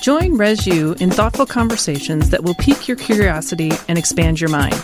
Join 0.00 0.38
ResU 0.38 1.00
in 1.00 1.10
thoughtful 1.10 1.46
conversations 1.46 2.30
that 2.30 2.44
will 2.44 2.54
pique 2.54 2.86
your 2.86 2.96
curiosity 2.96 3.72
and 3.88 3.98
expand 3.98 4.40
your 4.40 4.50
mind. 4.50 4.74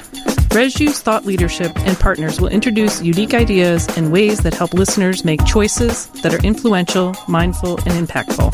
ResU's 0.51 1.01
thought 1.01 1.25
leadership 1.25 1.71
and 1.87 1.97
partners 1.97 2.41
will 2.41 2.49
introduce 2.49 3.01
unique 3.01 3.33
ideas 3.33 3.87
and 3.97 4.13
ways 4.13 4.41
that 4.41 4.53
help 4.53 4.75
listeners 4.75 5.25
make 5.25 5.45
choices 5.47 6.09
that 6.23 6.35
are 6.35 6.45
influential, 6.45 7.15
mindful, 7.29 7.79
and 7.87 8.07
impactful. 8.07 8.51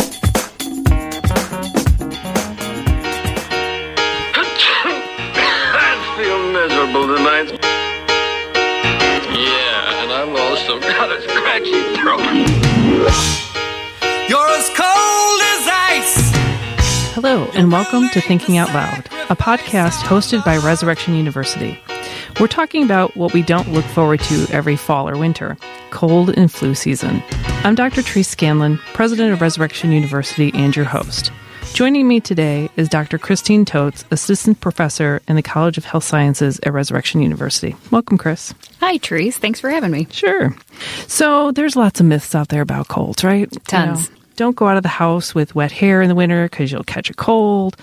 I 5.75 5.95
feel 6.19 6.53
miserable 6.53 7.17
tonight. 7.17 7.59
Yeah, 9.33 10.03
and 10.03 10.13
I've 10.13 10.37
also 10.39 10.79
got 10.81 11.11
a 11.11 11.23
scratchy 11.23 11.83
throat. 11.97 13.48
Hello, 17.21 17.51
and 17.55 17.73
welcome 17.73 18.09
to 18.11 18.21
Thinking 18.21 18.59
Out 18.59 18.73
Loud, 18.73 19.07
a 19.29 19.35
podcast 19.35 20.03
hosted 20.03 20.45
by 20.45 20.57
Resurrection 20.59 21.17
University. 21.17 21.77
We're 22.39 22.47
talking 22.47 22.85
about 22.85 23.17
what 23.17 23.35
we 23.35 23.43
don't 23.43 23.73
look 23.73 23.85
forward 23.87 24.21
to 24.21 24.47
every 24.53 24.77
fall 24.77 25.09
or 25.09 25.19
winter 25.19 25.57
cold 25.91 26.31
and 26.31 26.51
flu 26.51 26.77
season. 26.77 27.21
I'm 27.65 27.75
Dr. 27.75 28.03
Therese 28.03 28.29
Scanlon, 28.29 28.79
president 28.95 29.33
of 29.33 29.41
Resurrection 29.41 29.91
University, 29.91 30.53
and 30.55 30.77
your 30.77 30.85
host. 30.85 31.33
Joining 31.73 32.07
me 32.07 32.21
today 32.21 32.71
is 32.77 32.89
Dr. 32.89 33.19
Christine 33.19 33.65
Totes, 33.65 34.05
assistant 34.13 34.61
professor 34.61 35.21
in 35.27 35.35
the 35.35 35.43
College 35.43 35.77
of 35.77 35.85
Health 35.85 36.05
Sciences 36.05 36.61
at 36.63 36.73
Resurrection 36.73 37.21
University. 37.21 37.75
Welcome, 37.91 38.17
Chris. 38.17 38.55
Hi, 38.79 38.97
Therese. 38.97 39.39
Thanks 39.39 39.59
for 39.59 39.71
having 39.71 39.91
me. 39.91 40.07
Sure. 40.13 40.55
So, 41.09 41.51
there's 41.51 41.75
lots 41.75 41.99
of 41.99 42.07
myths 42.07 42.37
out 42.37 42.47
there 42.47 42.63
about 42.63 42.87
colds, 42.87 43.25
right? 43.25 43.53
You 43.53 43.61
Tons. 43.67 44.09
know, 44.09 44.18
don't 44.39 44.55
go 44.55 44.69
out 44.69 44.77
of 44.77 44.85
the 44.85 44.89
house 44.89 45.35
with 45.35 45.57
wet 45.57 45.73
hair 45.73 46.01
in 46.01 46.09
the 46.09 46.15
winter 46.15 46.45
because 46.49 46.71
you'll 46.71 46.85
catch 46.85 47.11
a 47.11 47.15
cold. 47.15 47.77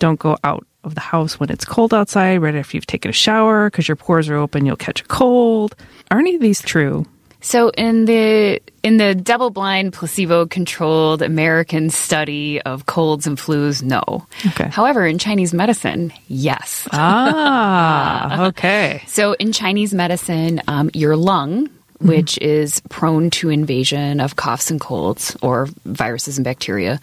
Don't 0.00 0.18
go 0.18 0.36
out 0.42 0.66
of 0.82 0.96
the 0.96 1.00
house 1.00 1.38
when 1.38 1.50
it's 1.50 1.64
cold 1.64 1.94
outside 1.94 2.42
right 2.42 2.56
after 2.56 2.76
you've 2.76 2.86
taken 2.86 3.10
a 3.10 3.12
shower 3.12 3.70
because 3.70 3.86
your 3.86 3.94
pores 3.96 4.28
are 4.28 4.34
open, 4.34 4.66
you'll 4.66 4.74
catch 4.74 5.00
a 5.02 5.04
cold. 5.04 5.76
Are 6.10 6.18
any 6.18 6.34
of 6.34 6.40
these 6.40 6.60
true? 6.62 7.06
So 7.42 7.70
in 7.70 8.06
the 8.06 8.60
in 8.82 8.96
the 8.96 9.14
double-blind 9.14 9.92
placebo-controlled 9.92 11.22
American 11.22 11.90
study 11.90 12.60
of 12.62 12.86
colds 12.86 13.26
and 13.26 13.38
flus, 13.38 13.82
no. 13.82 14.26
Okay. 14.48 14.68
However, 14.68 15.06
in 15.06 15.18
Chinese 15.18 15.54
medicine, 15.54 16.12
yes. 16.26 16.88
Ah, 16.92 18.46
okay. 18.48 19.02
So 19.06 19.34
in 19.34 19.52
Chinese 19.52 19.94
medicine, 19.94 20.60
um, 20.66 20.90
your 20.92 21.16
lung, 21.16 21.70
Mm-hmm. 22.00 22.08
which 22.08 22.38
is 22.38 22.80
prone 22.88 23.28
to 23.28 23.50
invasion 23.50 24.20
of 24.20 24.34
coughs 24.34 24.70
and 24.70 24.80
colds 24.80 25.36
or 25.42 25.68
viruses 25.84 26.38
and 26.38 26.44
bacteria, 26.46 26.98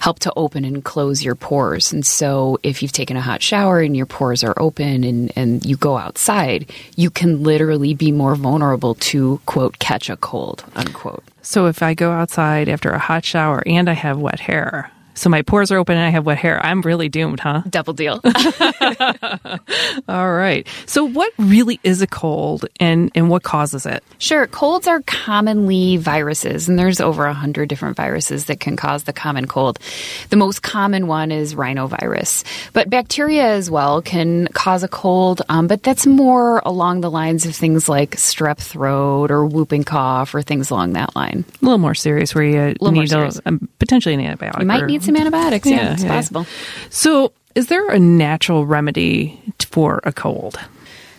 help 0.00 0.18
to 0.18 0.32
open 0.36 0.66
and 0.66 0.84
close 0.84 1.24
your 1.24 1.34
pores. 1.34 1.94
And 1.94 2.04
so 2.04 2.58
if 2.62 2.82
you've 2.82 2.92
taken 2.92 3.16
a 3.16 3.22
hot 3.22 3.40
shower 3.40 3.80
and 3.80 3.96
your 3.96 4.04
pores 4.04 4.44
are 4.44 4.52
open 4.58 5.02
and, 5.02 5.32
and 5.34 5.64
you 5.64 5.78
go 5.78 5.96
outside, 5.96 6.70
you 6.94 7.08
can 7.08 7.42
literally 7.42 7.94
be 7.94 8.12
more 8.12 8.34
vulnerable 8.34 8.96
to, 8.96 9.40
quote, 9.46 9.78
catch 9.78 10.10
a 10.10 10.16
cold, 10.18 10.62
unquote. 10.76 11.24
So 11.40 11.66
if 11.66 11.82
I 11.82 11.94
go 11.94 12.12
outside 12.12 12.68
after 12.68 12.90
a 12.90 12.98
hot 12.98 13.24
shower 13.24 13.62
and 13.64 13.88
I 13.88 13.94
have 13.94 14.18
wet 14.18 14.40
hair, 14.40 14.90
so 15.14 15.30
my 15.30 15.42
pores 15.42 15.70
are 15.70 15.78
open 15.78 15.96
and 15.96 16.04
I 16.04 16.10
have 16.10 16.26
wet 16.26 16.38
hair, 16.38 16.64
I'm 16.64 16.80
really 16.82 17.08
doomed, 17.08 17.40
huh? 17.40 17.62
Double 17.70 17.92
deal. 17.92 18.20
All 20.08 20.32
right. 20.32 20.66
So 20.86 21.04
what 21.04 21.32
really 21.38 21.80
is 21.82 22.02
a 22.02 22.06
cold 22.06 22.66
and, 22.80 23.10
and 23.14 23.30
what 23.30 23.42
causes 23.42 23.86
it? 23.86 24.02
Sure. 24.18 24.46
Colds 24.46 24.86
are 24.86 25.00
commonly 25.02 25.96
viruses, 25.96 26.68
and 26.68 26.78
there's 26.78 27.00
over 27.00 27.24
100 27.26 27.68
different 27.68 27.96
viruses 27.96 28.46
that 28.46 28.60
can 28.60 28.76
cause 28.76 29.04
the 29.04 29.12
common 29.12 29.46
cold. 29.46 29.78
The 30.30 30.36
most 30.36 30.62
common 30.62 31.06
one 31.06 31.30
is 31.30 31.54
rhinovirus, 31.54 32.44
but 32.72 32.90
bacteria 32.90 33.46
as 33.54 33.70
well 33.70 34.02
can 34.02 34.48
cause 34.48 34.82
a 34.82 34.88
cold, 34.88 35.42
um, 35.48 35.66
but 35.66 35.82
that's 35.82 36.06
more 36.06 36.60
along 36.64 37.00
the 37.00 37.10
lines 37.10 37.46
of 37.46 37.54
things 37.54 37.88
like 37.88 38.16
strep 38.16 38.58
throat 38.58 39.30
or 39.30 39.46
whooping 39.46 39.84
cough 39.84 40.34
or 40.34 40.42
things 40.42 40.70
along 40.70 40.94
that 40.94 41.14
line. 41.14 41.44
A 41.62 41.64
little 41.64 41.78
more 41.78 41.94
serious 41.94 42.34
where 42.34 42.44
you 42.44 42.74
need 42.80 43.10
serious. 43.10 43.38
a, 43.38 43.48
um, 43.48 43.68
potentially 43.78 44.14
an 44.14 44.20
antibiotic. 44.20 44.60
You 44.60 44.66
might 44.66 44.86
need 44.86 45.03
some 45.04 45.16
antibiotics. 45.16 45.68
Yeah, 45.68 45.76
Yeah, 45.76 45.92
it's 45.94 46.04
yeah, 46.04 46.08
possible. 46.08 46.46
So, 46.90 47.32
is 47.54 47.68
there 47.68 47.88
a 47.88 47.98
natural 47.98 48.66
remedy 48.66 49.40
for 49.70 50.00
a 50.04 50.12
cold? 50.12 50.58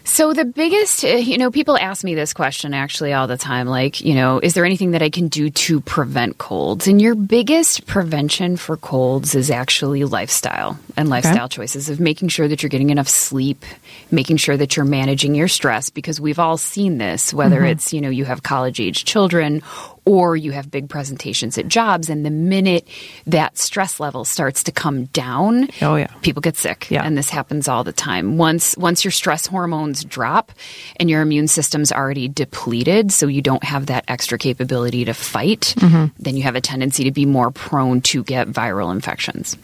So 0.06 0.34
the 0.34 0.46
biggest, 0.46 1.03
uh, 1.03 1.07
you 1.07 1.40
know, 1.40 1.50
people 1.50 1.78
ask 1.78 2.03
me 2.03 2.13
this 2.13 2.31
question 2.31 2.75
actually 2.75 3.12
all 3.12 3.25
the 3.25 3.38
time 3.38 3.68
like, 3.68 4.01
you 4.01 4.13
know, 4.13 4.40
is 4.40 4.53
there 4.53 4.63
anything 4.63 4.91
that 4.91 5.01
I 5.01 5.09
can 5.09 5.29
do 5.29 5.50
to 5.50 5.81
prevent 5.81 6.38
colds? 6.38 6.88
And 6.88 7.01
your 7.01 7.16
biggest 7.16 7.88
prevention 7.88 8.56
for 8.56 8.78
colds 8.78 9.34
is 9.34 9.50
actually 9.50 10.03
lifestyle 10.03 10.79
and 10.96 11.09
lifestyle 11.09 11.50
choices 11.50 11.90
of 11.90 12.00
making 12.00 12.28
sure 12.28 12.47
that 12.47 12.62
you're 12.62 12.69
getting 12.69 12.91
enough 12.91 13.09
sleep, 13.09 13.66
making 14.12 14.38
sure 14.38 14.56
that 14.56 14.78
you're 14.78 14.85
managing 14.85 15.34
your 15.34 15.47
stress 15.47 15.90
because 15.90 16.22
we've 16.22 16.40
all 16.40 16.57
seen 16.57 17.00
this 17.00 17.34
whether 17.34 17.66
it's, 17.66 17.91
you 17.91 18.00
know, 18.00 18.09
you 18.09 18.25
have 18.25 18.44
college-age 18.44 19.06
children 19.06 19.63
or 20.05 20.35
you 20.38 20.51
have 20.51 20.69
big 20.69 20.88
presentations 20.88 21.57
at 21.57 21.67
jobs 21.67 22.09
and 22.09 22.25
the 22.25 22.29
minute 22.29 22.88
that 23.25 23.57
stress 23.57 23.99
level 23.99 24.23
starts 24.23 24.63
to 24.63 24.71
come 24.71 25.05
down, 25.05 25.67
Oh, 25.81 25.95
yeah. 25.95 26.07
people 26.21 26.41
get 26.41 26.55
sick 26.57 26.89
Yeah. 26.91 27.03
and 27.03 27.17
this 27.17 27.29
happens 27.29 27.67
all 27.67 27.83
the 27.83 27.91
time 27.91 28.38
once 28.38 28.77
once 28.77 29.03
your 29.03 29.11
stress 29.11 29.45
hormones 29.47 30.03
drop 30.05 30.51
and 30.99 31.09
your 31.09 31.21
immune 31.21 31.47
system's 31.47 31.91
already 31.91 32.27
depleted 32.27 33.11
so 33.11 33.27
you 33.27 33.41
don't 33.41 33.63
have 33.63 33.88
that 33.88 34.03
extra 34.07 34.38
capability 34.38 35.05
to 35.05 35.13
fight 35.13 35.73
Mm-hmm. 35.77 36.05
then 36.19 36.37
you 36.37 36.43
have 36.43 36.55
a 36.55 36.61
tendency 36.61 37.03
to 37.05 37.11
be 37.11 37.25
more 37.25 37.51
prone 37.51 38.01
to 38.01 38.23
get 38.23 38.47
viral 38.47 38.91
infections 38.91 39.57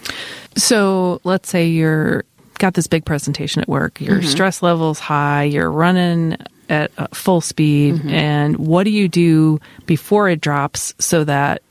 So, 0.55 1.21
let's 1.23 1.49
say 1.49 1.67
you're 1.67 2.23
got 2.57 2.73
this 2.75 2.87
big 2.87 3.05
presentation 3.05 3.61
at 3.61 3.67
work, 3.67 3.99
your 4.01 4.17
Mm-hmm. 4.19 4.27
stress 4.27 4.61
level's 4.61 4.99
high, 4.99 5.43
you're 5.45 5.71
running 5.71 6.37
at 6.71 6.89
uh, 6.97 7.07
full 7.13 7.41
speed, 7.41 7.95
Mm-hmm. 7.95 8.09
and 8.09 8.57
what 8.57 8.83
do 8.85 8.89
you 8.89 9.07
do 9.07 9.59
before 9.85 10.29
it 10.29 10.41
drops 10.41 10.93
so 10.97 11.23
that 11.25 11.61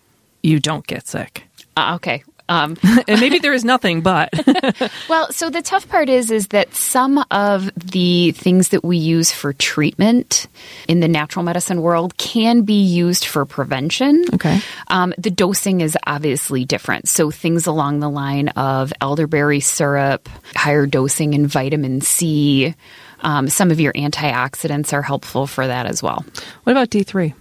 you 0.42 0.60
don't 0.60 0.86
get 0.86 1.06
sick? 1.08 1.44
uh, 1.76 1.94
okay 1.96 2.22
um, 2.50 2.76
and 3.06 3.20
maybe 3.20 3.38
there 3.38 3.52
is 3.54 3.64
nothing, 3.64 4.00
but 4.00 4.28
Well, 5.08 5.30
so 5.30 5.50
the 5.50 5.62
tough 5.62 5.88
part 5.88 6.08
is 6.08 6.32
is 6.32 6.48
that 6.48 6.74
some 6.74 7.24
of 7.30 7.70
the 7.76 8.32
things 8.32 8.70
that 8.70 8.82
we 8.82 8.96
use 8.98 9.30
for 9.30 9.52
treatment 9.52 10.48
in 10.88 10.98
the 10.98 11.06
natural 11.06 11.44
medicine 11.44 11.80
world 11.80 12.16
can 12.16 12.62
be 12.62 12.82
used 12.82 13.24
for 13.24 13.44
prevention. 13.46 14.24
Okay. 14.34 14.58
Um, 14.88 15.14
the 15.16 15.30
dosing 15.30 15.80
is 15.80 15.96
obviously 16.08 16.64
different. 16.64 17.08
So 17.08 17.30
things 17.30 17.68
along 17.68 18.00
the 18.00 18.10
line 18.10 18.48
of 18.48 18.92
elderberry 19.00 19.60
syrup, 19.60 20.28
higher 20.56 20.86
dosing 20.86 21.34
in 21.34 21.46
vitamin 21.46 22.00
C. 22.00 22.74
Um, 23.22 23.48
some 23.48 23.70
of 23.70 23.80
your 23.80 23.92
antioxidants 23.92 24.92
are 24.92 25.02
helpful 25.02 25.46
for 25.46 25.66
that 25.66 25.86
as 25.86 26.02
well. 26.02 26.24
what 26.64 26.72
about 26.72 26.90
D3? 26.90 27.34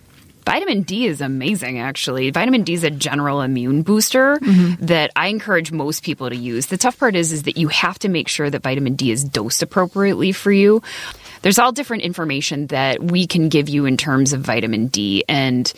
Vitamin 0.45 0.81
D 0.81 1.05
is 1.05 1.21
amazing, 1.21 1.77
actually. 1.77 2.31
Vitamin 2.31 2.63
D 2.63 2.73
is 2.73 2.83
a 2.83 2.89
general 2.89 3.41
immune 3.41 3.83
booster 3.83 4.39
that 4.79 5.11
I 5.15 5.27
encourage 5.27 5.71
most 5.71 6.01
people 6.03 6.27
to 6.27 6.35
use. 6.35 6.67
The 6.67 6.77
tough 6.77 6.97
part 6.97 7.15
is, 7.15 7.31
is 7.31 7.43
that 7.43 7.57
you 7.57 7.67
have 7.67 7.99
to 7.99 8.09
make 8.09 8.27
sure 8.27 8.49
that 8.49 8.63
vitamin 8.63 8.95
D 8.95 9.11
is 9.11 9.23
dosed 9.23 9.61
appropriately 9.61 10.31
for 10.31 10.51
you. 10.51 10.81
There's 11.43 11.59
all 11.59 11.71
different 11.71 12.01
information 12.03 12.67
that 12.67 13.01
we 13.01 13.27
can 13.27 13.49
give 13.49 13.69
you 13.69 13.85
in 13.85 13.95
terms 13.95 14.33
of 14.33 14.41
vitamin 14.41 14.87
D. 14.87 15.23
And 15.29 15.71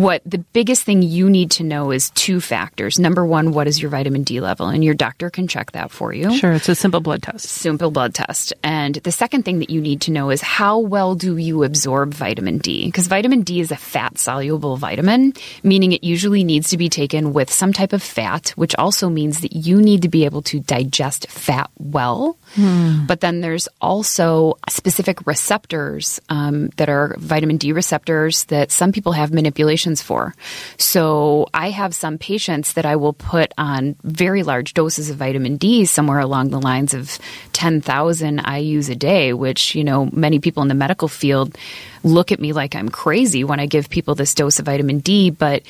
what 0.00 0.22
the 0.24 0.38
biggest 0.38 0.84
thing 0.84 1.02
you 1.02 1.28
need 1.28 1.50
to 1.52 1.64
know 1.64 1.90
is 1.90 2.10
two 2.10 2.40
factors. 2.40 2.98
Number 2.98 3.24
one, 3.26 3.52
what 3.52 3.66
is 3.66 3.80
your 3.80 3.90
vitamin 3.90 4.22
D 4.22 4.40
level? 4.40 4.68
And 4.68 4.82
your 4.84 4.94
doctor 4.94 5.30
can 5.30 5.48
check 5.48 5.72
that 5.72 5.90
for 5.90 6.12
you 6.12 6.34
Sure, 6.36 6.52
it's 6.52 6.68
a 6.68 6.74
simple 6.74 7.00
blood 7.00 7.22
test. 7.22 7.46
simple 7.48 7.90
blood 7.90 8.14
test. 8.14 8.52
And 8.62 8.94
the 8.96 9.12
second 9.12 9.44
thing 9.44 9.58
that 9.60 9.70
you 9.70 9.80
need 9.80 10.00
to 10.02 10.10
know 10.10 10.30
is 10.30 10.40
how 10.40 10.78
well 10.78 11.14
do 11.14 11.36
you 11.36 11.64
absorb 11.64 12.14
vitamin 12.14 12.58
D? 12.58 12.86
Because 12.86 13.06
vitamin 13.06 13.42
D 13.42 13.60
is 13.60 13.70
a 13.70 13.76
fat 13.76 14.18
soluble 14.18 14.76
vitamin, 14.76 15.34
meaning 15.62 15.92
it 15.92 16.04
usually 16.04 16.44
needs 16.44 16.70
to 16.70 16.76
be 16.76 16.88
taken 16.88 17.32
with 17.32 17.50
some 17.52 17.72
type 17.72 17.92
of 17.92 18.02
fat, 18.02 18.50
which 18.56 18.74
also 18.76 19.08
means 19.08 19.40
that 19.40 19.52
you 19.54 19.80
need 19.80 20.02
to 20.02 20.08
be 20.08 20.24
able 20.24 20.42
to 20.42 20.60
digest 20.60 21.28
fat 21.28 21.70
well. 21.78 22.36
But 23.06 23.20
then 23.20 23.40
there's 23.40 23.66
also 23.80 24.58
specific 24.68 25.26
receptors 25.26 26.20
um, 26.28 26.68
that 26.76 26.88
are 26.90 27.16
vitamin 27.18 27.56
D 27.56 27.72
receptors 27.72 28.44
that 28.44 28.70
some 28.70 28.92
people 28.92 29.12
have 29.12 29.32
manipulations 29.82 30.02
for. 30.02 30.34
So 30.78 31.48
I 31.54 31.70
have 31.70 31.94
some 31.94 32.18
patients 32.18 32.74
that 32.74 32.86
I 32.86 32.96
will 32.96 33.12
put 33.12 33.52
on 33.58 33.96
very 34.02 34.42
large 34.42 34.74
doses 34.74 35.10
of 35.10 35.16
vitamin 35.16 35.56
D, 35.56 35.84
somewhere 35.84 36.20
along 36.20 36.50
the 36.50 36.60
lines 36.60 36.94
of 36.94 37.18
10,000 37.52 38.38
IUs 38.38 38.90
a 38.90 38.94
day, 38.94 39.32
which, 39.32 39.74
you 39.74 39.84
know, 39.84 40.08
many 40.12 40.38
people 40.38 40.62
in 40.62 40.68
the 40.68 40.74
medical 40.74 41.08
field 41.08 41.56
look 42.04 42.32
at 42.32 42.40
me 42.40 42.52
like 42.52 42.74
I'm 42.74 42.88
crazy 42.88 43.44
when 43.44 43.60
I 43.60 43.66
give 43.66 43.88
people 43.88 44.14
this 44.14 44.34
dose 44.34 44.58
of 44.58 44.66
vitamin 44.66 45.00
D. 45.00 45.30
But 45.30 45.62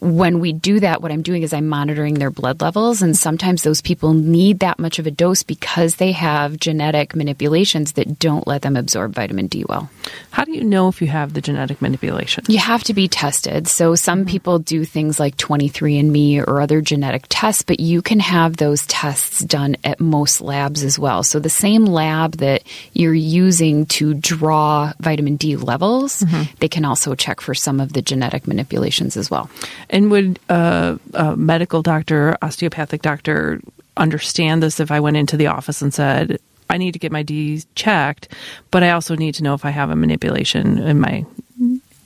when 0.00 0.40
we 0.40 0.52
do 0.52 0.80
that, 0.80 1.02
what 1.02 1.10
I'm 1.10 1.22
doing 1.22 1.42
is 1.42 1.52
I'm 1.52 1.68
monitoring 1.68 2.14
their 2.14 2.30
blood 2.30 2.60
levels, 2.60 3.02
and 3.02 3.16
sometimes 3.16 3.62
those 3.62 3.80
people 3.80 4.14
need 4.14 4.60
that 4.60 4.78
much 4.78 4.98
of 4.98 5.06
a 5.06 5.10
dose 5.10 5.42
because 5.42 5.96
they 5.96 6.12
have 6.12 6.58
genetic 6.58 7.16
manipulations 7.16 7.92
that 7.92 8.18
don't 8.18 8.46
let 8.46 8.62
them 8.62 8.76
absorb 8.76 9.14
vitamin 9.14 9.46
D 9.48 9.64
well. 9.68 9.90
How 10.30 10.44
do 10.44 10.52
you 10.52 10.62
know 10.62 10.88
if 10.88 11.02
you 11.02 11.08
have 11.08 11.34
the 11.34 11.40
genetic 11.40 11.82
manipulation? 11.82 12.44
You 12.48 12.58
have 12.58 12.84
to 12.84 12.94
be 12.94 13.08
tested. 13.08 13.66
So 13.68 13.94
some 13.94 14.20
mm-hmm. 14.20 14.28
people 14.28 14.58
do 14.58 14.84
things 14.84 15.18
like 15.18 15.36
23andMe 15.36 16.46
or 16.46 16.60
other 16.60 16.80
genetic 16.80 17.24
tests, 17.28 17.62
but 17.62 17.80
you 17.80 18.02
can 18.02 18.20
have 18.20 18.56
those 18.56 18.86
tests 18.86 19.40
done 19.40 19.76
at 19.84 20.00
most 20.00 20.40
labs 20.40 20.84
as 20.84 20.98
well. 20.98 21.22
So 21.22 21.40
the 21.40 21.50
same 21.50 21.84
lab 21.84 22.36
that 22.38 22.62
you're 22.92 23.14
using 23.14 23.86
to 23.86 24.14
draw 24.14 24.92
vitamin 25.00 25.36
D 25.36 25.56
levels, 25.56 26.22
mm-hmm. 26.22 26.54
they 26.60 26.68
can 26.68 26.84
also 26.84 27.14
check 27.14 27.40
for 27.40 27.54
some 27.54 27.80
of 27.80 27.92
the 27.92 28.02
genetic 28.02 28.46
manipulations 28.46 29.16
as 29.16 29.30
well. 29.30 29.50
And 29.90 30.10
would 30.10 30.38
uh, 30.48 30.96
a 31.14 31.36
medical 31.36 31.82
doctor, 31.82 32.36
osteopathic 32.42 33.02
doctor, 33.02 33.60
understand 33.96 34.62
this 34.62 34.80
if 34.80 34.90
I 34.90 35.00
went 35.00 35.16
into 35.16 35.36
the 35.36 35.46
office 35.46 35.82
and 35.82 35.92
said, 35.92 36.38
I 36.70 36.76
need 36.76 36.92
to 36.92 36.98
get 36.98 37.12
my 37.12 37.22
D 37.22 37.62
checked, 37.74 38.28
but 38.70 38.82
I 38.82 38.90
also 38.90 39.16
need 39.16 39.34
to 39.36 39.42
know 39.42 39.54
if 39.54 39.64
I 39.64 39.70
have 39.70 39.90
a 39.90 39.96
manipulation 39.96 40.78
in 40.78 41.00
my. 41.00 41.24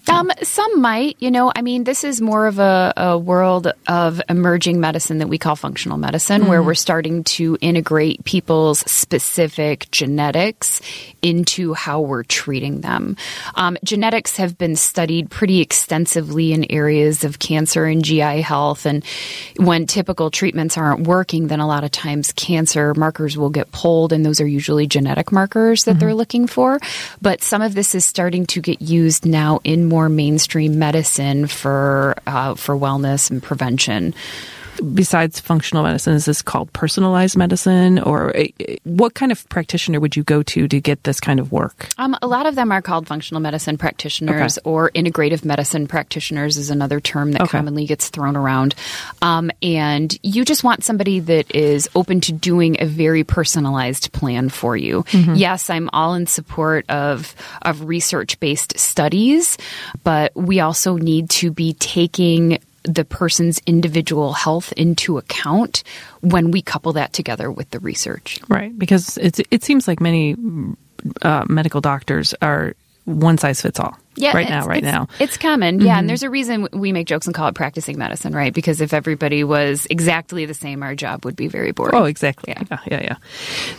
Um, 0.08 0.31
some 0.43 0.81
might, 0.81 1.16
you 1.20 1.31
know, 1.31 1.52
I 1.54 1.62
mean, 1.62 1.84
this 1.84 2.04
is 2.04 2.20
more 2.20 2.46
of 2.46 2.58
a, 2.58 2.93
a 2.96 3.19
world 3.19 3.72
of 3.87 4.20
emerging 4.28 4.81
medicine 4.81 5.19
that 5.19 5.28
we 5.28 5.38
call 5.38 5.56
functional 5.56 5.96
medicine, 5.96 6.46
where 6.49 6.62
we're 6.62 6.75
starting 6.75 7.25
to 7.25 7.56
integrate 7.60 8.25
people's 8.25 8.81
specific 8.81 9.90
genetics 9.90 10.81
into 11.22 11.72
how 11.72 12.00
we're 12.00 12.25
treating 12.25 12.81
them. 12.81 13.16
Um, 13.54 13.78
genetics 13.84 14.37
have 14.38 14.58
been 14.58 14.75
studied 14.75 15.31
pretty 15.31 15.60
extensively 15.60 16.52
in 16.52 16.70
areas 16.70 17.22
of 17.22 17.38
cancer 17.38 17.84
and 17.84 18.04
GI 18.04 18.40
health. 18.40 18.87
And 18.87 19.04
when 19.56 19.87
typical 19.87 20.31
treatments 20.31 20.76
aren't 20.76 21.06
working, 21.06 21.46
then 21.46 21.60
a 21.60 21.66
lot 21.66 21.84
of 21.84 21.93
times 21.93 22.32
cancer 22.32 22.93
markers 22.94 23.38
will 23.38 23.50
get 23.50 23.70
pulled, 23.70 24.12
and 24.12 24.26
those 24.26 24.40
are 24.40 24.46
usually 24.46 24.87
genetic 24.87 25.31
markers 25.31 25.84
that 25.84 26.00
they're 26.00 26.14
looking 26.14 26.49
for. 26.49 26.81
But 27.20 27.43
some 27.43 27.62
of 27.62 27.75
this 27.75 27.94
is 27.94 28.04
starting 28.04 28.46
to 28.46 28.60
get 28.60 28.82
used 28.82 29.25
now 29.25 29.60
in 29.62 29.92
more 29.93 30.09
mainstream 30.09 30.79
medicine 30.79 31.47
for 31.47 32.15
uh, 32.27 32.55
for 32.55 32.75
wellness 32.75 33.31
and 33.31 33.43
prevention. 33.43 34.15
Besides 34.95 35.39
functional 35.41 35.83
medicine, 35.83 36.15
is 36.15 36.25
this 36.25 36.43
called 36.43 36.73
personalized 36.73 37.37
medicine, 37.37 37.99
or 37.99 38.37
uh, 38.37 38.45
what 38.85 39.15
kind 39.15 39.31
of 39.31 39.49
practitioner 39.49 40.01
would 40.01 40.17
you 40.17 40.23
go 40.23 40.43
to 40.43 40.67
to 40.67 40.81
get 40.81 41.05
this 41.05 41.21
kind 41.21 41.39
of 41.39 41.53
work? 41.53 41.89
Um, 41.99 42.17
a 42.23 42.27
lot 42.27 42.47
of 42.47 42.55
them 42.55 42.73
are 42.73 42.81
called 42.83 43.07
functional 43.07 43.41
medicine 43.41 43.77
practitioners 43.79 44.59
Okay. 44.59 44.63
or 44.71 44.91
integrative 44.91 45.45
medicine 45.45 45.87
practitioners 45.87 46.57
is 46.57 46.71
another 46.71 47.01
term 47.01 47.33
that 47.33 47.43
Okay. 47.43 47.59
commonly 47.59 47.87
gets 47.87 48.09
thrown 48.09 48.37
around. 48.37 48.75
Um, 49.21 49.51
and 49.63 50.17
you 50.23 50.45
just 50.45 50.65
want 50.65 50.85
somebody 50.85 51.21
that 51.21 51.55
is 51.55 51.89
open 51.95 52.21
to 52.23 52.33
doing 52.33 52.77
a 52.81 52.87
very 52.87 53.25
personalized 53.25 54.13
plan 54.13 54.49
for 54.49 54.77
you. 54.77 55.05
Yes, 55.13 55.69
I'm 55.71 55.91
all 55.93 56.15
in 56.15 56.27
support 56.27 56.89
of 56.91 57.35
of 57.63 57.85
research 57.85 58.41
based 58.41 58.79
studies, 58.79 59.59
but 60.03 60.35
we 60.35 60.61
also 60.61 60.97
need 60.97 61.31
to 61.31 61.51
be 61.51 61.75
taking 61.75 62.59
the 62.84 63.05
person's 63.05 63.61
individual 63.67 64.32
health 64.32 64.73
into 64.76 65.19
account 65.19 65.82
when 66.20 66.50
we 66.50 66.62
couple 66.62 66.93
that 66.94 67.12
together 67.12 67.50
with 67.50 67.70
the 67.70 67.79
research. 67.81 68.40
Right, 68.49 68.76
because 68.79 69.19
it's 69.19 69.40
it 69.50 69.62
seems 69.64 69.87
like 69.87 70.00
many 70.00 70.37
uh, 71.23 71.44
medical 71.49 71.81
doctors 71.81 72.34
are 72.43 72.75
one 73.05 73.37
size 73.37 73.61
fits 73.61 73.81
all. 73.81 73.96
Yeah, 74.14 74.32
right 74.37 74.49
now, 74.49 74.67
right 74.67 74.79
it's- 74.79 74.93
now. 74.93 75.08
It's 75.19 75.37
common. 75.37 75.81
Yeah, 75.81 75.99
and 75.99 76.08
there's 76.08 76.23
a 76.23 76.31
reason 76.31 76.69
we 76.73 76.93
make 76.93 77.06
jokes 77.06 77.26
and 77.26 77.34
call 77.34 77.49
it 77.49 77.55
practicing 77.55 77.99
medicine, 77.99 78.32
right? 78.34 78.52
Because 78.52 78.81
if 78.81 78.93
everybody 78.93 79.43
was 79.43 79.87
exactly 79.90 80.44
the 80.44 80.55
same, 80.55 80.82
our 80.82 80.94
job 80.94 81.25
would 81.25 81.35
be 81.35 81.49
very 81.49 81.73
boring. 81.73 81.94
Oh, 81.94 82.05
exactly. 82.05 82.52
Yeah. 82.55 82.62
Yeah, 82.70 82.78
yeah, 82.90 83.00
yeah. 83.02 83.17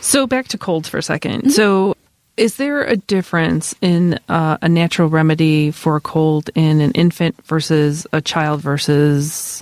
So 0.02 0.28
back 0.28 0.48
to 0.50 0.58
colds 0.58 0.90
for 0.90 0.98
a 0.98 1.02
2nd 1.02 1.52
So, 1.52 1.96
is 2.38 2.56
there 2.56 2.84
a 2.84 2.96
difference 2.98 3.76
in 3.82 4.20
uh, 4.30 4.58
a 4.62 4.70
natural 4.70 5.10
remedy 5.10 5.72
for 5.72 5.96
a 5.96 6.02
cold 6.02 6.50
in 6.56 6.82
an 6.82 6.92
infant 6.92 7.36
versus 7.46 8.08
a 8.12 8.22
child 8.22 8.62
versus 8.62 9.62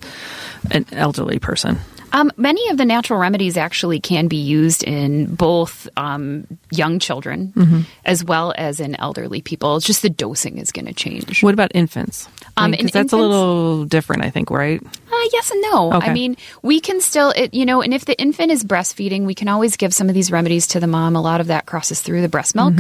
an 0.72 0.86
elderly 0.92 1.40
person? 1.40 1.78
Um, 2.14 2.30
many 2.36 2.68
of 2.70 2.78
the 2.78 2.84
natural 2.84 3.20
remedies 3.20 3.56
actually 3.56 4.02
can 4.02 4.28
be 4.28 4.36
used 4.36 4.84
in 4.84 5.34
both 5.34 5.88
um, 5.96 6.46
young 6.70 7.00
children 7.00 7.54
Mm-hmm. 7.56 7.82
as 8.04 8.22
well 8.24 8.54
as 8.58 8.80
in 8.82 8.96
elderly 8.96 9.42
people. 9.42 9.78
It's 9.78 9.86
just 9.86 10.02
the 10.02 10.10
dosing 10.10 10.58
is 10.58 10.72
going 10.74 10.88
to 10.88 10.94
change. 10.94 11.42
What 11.42 11.54
about 11.54 11.72
infants? 11.74 12.28
Um, 12.58 12.72
Because 12.72 12.86
in 12.88 12.92
that's 12.94 13.14
a 13.14 13.18
little 13.18 13.86
different, 13.86 14.24
I 14.24 14.30
think, 14.30 14.50
right? 14.50 14.82
Uh, 14.84 15.28
yes 15.34 15.52
and 15.52 15.62
no. 15.62 15.94
Okay. 15.94 16.10
I 16.10 16.14
mean, 16.14 16.36
we 16.62 16.80
can 16.80 17.00
still, 17.02 17.32
it, 17.32 17.54
you 17.54 17.66
know, 17.66 17.82
and 17.82 17.94
if 17.94 18.06
the 18.06 18.20
infant 18.20 18.52
is 18.52 18.64
breastfeeding, 18.64 19.26
we 19.26 19.36
can 19.36 19.48
always 19.50 19.76
give 19.78 19.94
some 19.94 20.08
of 20.10 20.16
these 20.16 20.32
remedies 20.32 20.68
to 20.68 20.80
the 20.80 20.88
mom. 20.88 21.16
A 21.16 21.22
lot 21.22 21.42
of 21.42 21.48
that 21.48 21.66
crosses 21.66 22.02
through 22.02 22.22
the 22.22 22.30
breast 22.30 22.56
milk, 22.56 22.74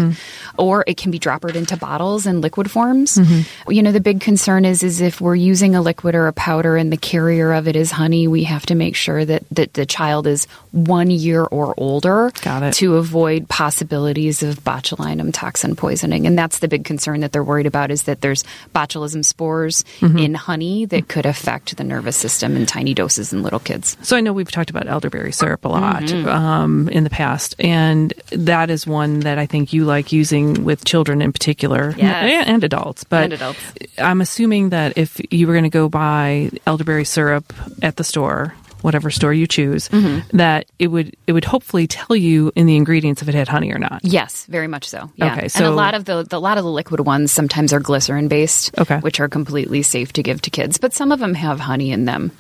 or 0.57 0.83
it 0.87 0.97
can 0.97 1.11
be 1.11 1.19
droppered 1.19 1.55
into 1.55 1.77
bottles 1.77 2.25
in 2.25 2.41
liquid 2.41 2.71
forms. 2.71 3.19
You 3.67 3.83
know, 3.83 3.91
the 3.91 3.99
big 3.99 4.21
concern 4.21 4.65
is 4.65 4.81
is 4.81 5.01
if 5.01 5.19
we're 5.21 5.35
using 5.35 5.75
a 5.75 5.81
liquid 5.81 6.15
or 6.15 6.27
a 6.27 6.33
powder 6.33 6.77
and 6.77 6.91
the 6.91 6.97
carrier 6.97 7.51
of 7.53 7.67
it 7.67 7.75
is 7.75 7.91
honey, 7.91 8.27
we 8.27 8.43
have 8.45 8.65
to 8.67 8.75
make 8.75 8.95
sure 8.95 9.23
that 9.25 9.43
that 9.51 9.73
the 9.73 9.85
child 9.85 10.25
is 10.25 10.47
one 10.71 11.11
year 11.11 11.43
or 11.43 11.73
older 11.77 12.31
Got 12.41 12.63
it. 12.63 12.73
to 12.75 12.95
avoid 12.95 13.49
possibilities 13.49 14.41
of 14.41 14.63
botulinum 14.63 15.31
toxin 15.33 15.75
poisoning. 15.75 16.25
And 16.27 16.37
that's 16.37 16.59
the 16.59 16.67
big 16.67 16.85
concern 16.85 17.19
that 17.21 17.31
they're 17.33 17.43
worried 17.43 17.65
about 17.67 17.91
is 17.91 18.03
that 18.03 18.21
there's 18.21 18.43
botulism 18.73 19.23
spores 19.23 19.60
in 20.01 20.33
honey 20.33 20.85
that 20.85 21.07
could 21.07 21.25
affect 21.25 21.77
the 21.77 21.83
nervous 21.83 22.15
system 22.17 22.55
in 22.55 22.65
tiny 22.65 22.93
doses 22.93 23.33
in 23.33 23.43
little 23.43 23.59
kids. 23.59 23.97
So 24.01 24.15
I 24.17 24.21
know 24.21 24.33
we've 24.33 24.51
talked 24.51 24.69
about 24.69 24.87
elderberry 24.87 25.31
syrup 25.31 25.65
a 25.65 25.67
lot 25.69 26.03
Mm-hmm. 26.03 26.27
um, 26.27 26.89
in 26.89 27.03
the 27.03 27.09
past, 27.09 27.55
and 27.59 28.13
that 28.31 28.69
is 28.69 28.87
one 28.87 29.21
that 29.21 29.37
I 29.37 29.45
think 29.45 29.73
you 29.73 29.85
like 29.85 30.11
using 30.11 30.63
with 30.63 30.83
children 30.85 31.21
in 31.21 31.31
particular, 31.31 31.93
Yes. 31.97 32.31
and, 32.47 32.49
and 32.55 32.63
adults. 32.63 33.03
But 33.03 33.25
And 33.25 33.33
adults. 33.33 33.59
I'm 33.97 34.21
assuming 34.21 34.69
that 34.69 34.97
if 34.97 35.19
you 35.31 35.47
were 35.47 35.53
going 35.53 35.63
to 35.63 35.69
go 35.69 35.89
buy 35.89 36.49
elderberry 36.65 37.05
syrup 37.05 37.53
at 37.81 37.97
the 37.97 38.03
store, 38.03 38.53
whatever 38.81 39.09
store 39.11 39.33
you 39.33 39.47
choose, 39.47 39.89
Mm-hmm. 39.89 40.37
that 40.37 40.65
it 40.79 40.87
would 40.87 41.15
it 41.27 41.33
would 41.33 41.45
hopefully 41.45 41.87
tell 41.87 42.15
you 42.15 42.51
in 42.55 42.65
the 42.65 42.75
ingredients 42.75 43.21
if 43.21 43.27
it 43.29 43.35
had 43.35 43.47
honey 43.47 43.71
or 43.71 43.79
not. 43.79 44.01
Yes, 44.03 44.45
very 44.47 44.67
much 44.67 44.87
so. 44.87 45.09
Yeah. 45.15 45.33
Okay, 45.33 45.47
and 45.55 45.65
a 45.65 45.71
lot 45.71 45.93
of 45.93 46.05
the, 46.05 46.23
the 46.23 46.37
a 46.37 46.39
lot 46.39 46.57
of 46.57 46.63
the 46.63 46.71
liquid 46.71 46.99
ones 47.01 47.31
sometimes 47.31 47.73
are 47.73 47.79
glycerin 47.79 48.27
based, 48.27 48.77
Okay. 48.79 48.99
which 48.99 49.19
are 49.19 49.27
completely 49.29 49.81
safe 49.83 50.13
to 50.13 50.23
give 50.23 50.41
to 50.43 50.49
kids, 50.49 50.77
but 50.77 50.93
some 50.93 51.11
of 51.11 51.19
them 51.19 51.33
have 51.33 51.59
honey 51.59 51.91
in 51.91 52.05
them. 52.05 52.31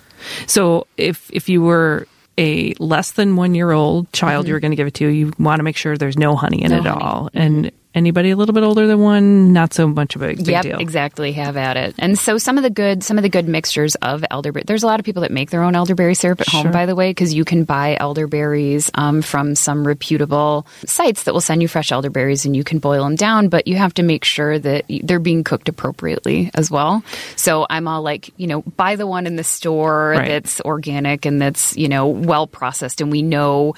So 0.47 0.87
if 0.97 1.29
if 1.31 1.49
you 1.49 1.61
were 1.61 2.07
a 2.37 2.73
less 2.79 3.11
than 3.11 3.35
one 3.35 3.53
year 3.55 3.71
old 3.71 4.11
child 4.13 4.47
you 4.47 4.53
were 4.53 4.59
going 4.59 4.71
to 4.71 4.75
give 4.77 4.87
it 4.87 4.93
to, 4.95 5.07
you 5.07 5.33
want 5.37 5.59
to 5.59 5.63
make 5.63 5.75
sure 5.77 5.97
there's 5.97 6.17
no 6.17 6.35
honey 6.35 6.63
in 6.63 6.71
Mm-hmm. 6.71 6.83
No 6.83 6.89
it 6.91 6.93
honey. 6.93 7.03
all. 7.05 7.29
And 7.33 7.71
anybody 7.93 8.29
a 8.31 8.35
little 8.35 8.53
bit 8.53 8.63
older 8.63 8.87
than 8.87 8.99
one, 8.99 9.53
not 9.53 9.73
so 9.73 9.87
much 9.87 10.15
of 10.15 10.21
a 10.21 10.27
big 10.35 10.47
yep, 10.47 10.63
deal. 10.63 10.79
exactly. 10.79 11.31
Have 11.33 11.57
at 11.57 11.77
it. 11.77 11.95
And 11.99 12.17
so 12.17 12.37
some 12.37 12.57
of 12.57 12.63
the 12.63 12.69
good, 12.69 13.03
some 13.03 13.17
of 13.17 13.23
the 13.23 13.29
good 13.29 13.47
mixtures 13.47 13.95
of 13.95 14.23
elderberry. 14.31 14.63
There's 14.65 14.83
a 14.83 14.87
lot 14.87 14.99
of 14.99 15.05
people 15.05 15.21
that 15.23 15.31
make 15.31 15.49
their 15.51 15.63
own 15.63 15.75
elderberry 15.75 16.15
syrup 16.15 16.41
at 16.41 16.49
Sure. 16.49 16.63
home, 16.63 16.71
by 16.71 16.85
the 16.85 16.95
way, 16.95 17.09
because 17.11 17.33
you 17.33 17.43
can 17.45 17.63
buy 17.65 17.97
elderberries 17.99 18.89
um, 18.95 19.21
from 19.21 19.55
some 19.55 19.85
reputable 19.85 20.65
sites 20.85 21.23
that 21.23 21.33
will 21.33 21.41
send 21.41 21.61
you 21.61 21.67
fresh 21.67 21.91
elderberries, 21.91 22.45
and 22.45 22.55
you 22.55 22.63
can 22.63 22.79
boil 22.79 23.03
them 23.03 23.15
down. 23.15 23.49
But 23.49 23.67
you 23.67 23.75
have 23.75 23.93
to 23.95 24.03
make 24.03 24.23
sure 24.23 24.57
that 24.59 24.85
they're 25.03 25.19
being 25.19 25.43
cooked 25.43 25.69
appropriately 25.69 26.49
as 26.53 26.71
well. 26.71 27.03
So 27.35 27.65
I'm 27.69 27.87
all 27.87 28.01
like, 28.01 28.29
you 28.37 28.47
know, 28.47 28.61
buy 28.61 28.95
the 28.95 29.07
one 29.07 29.27
in 29.27 29.35
the 29.35 29.43
store 29.43 30.11
Right. 30.17 30.27
that's 30.27 30.61
organic 30.61 31.25
and 31.25 31.41
that's 31.41 31.75
you 31.77 31.89
know 31.89 32.07
well 32.07 32.47
processed, 32.47 33.01
and 33.01 33.11
we 33.11 33.21
know 33.21 33.75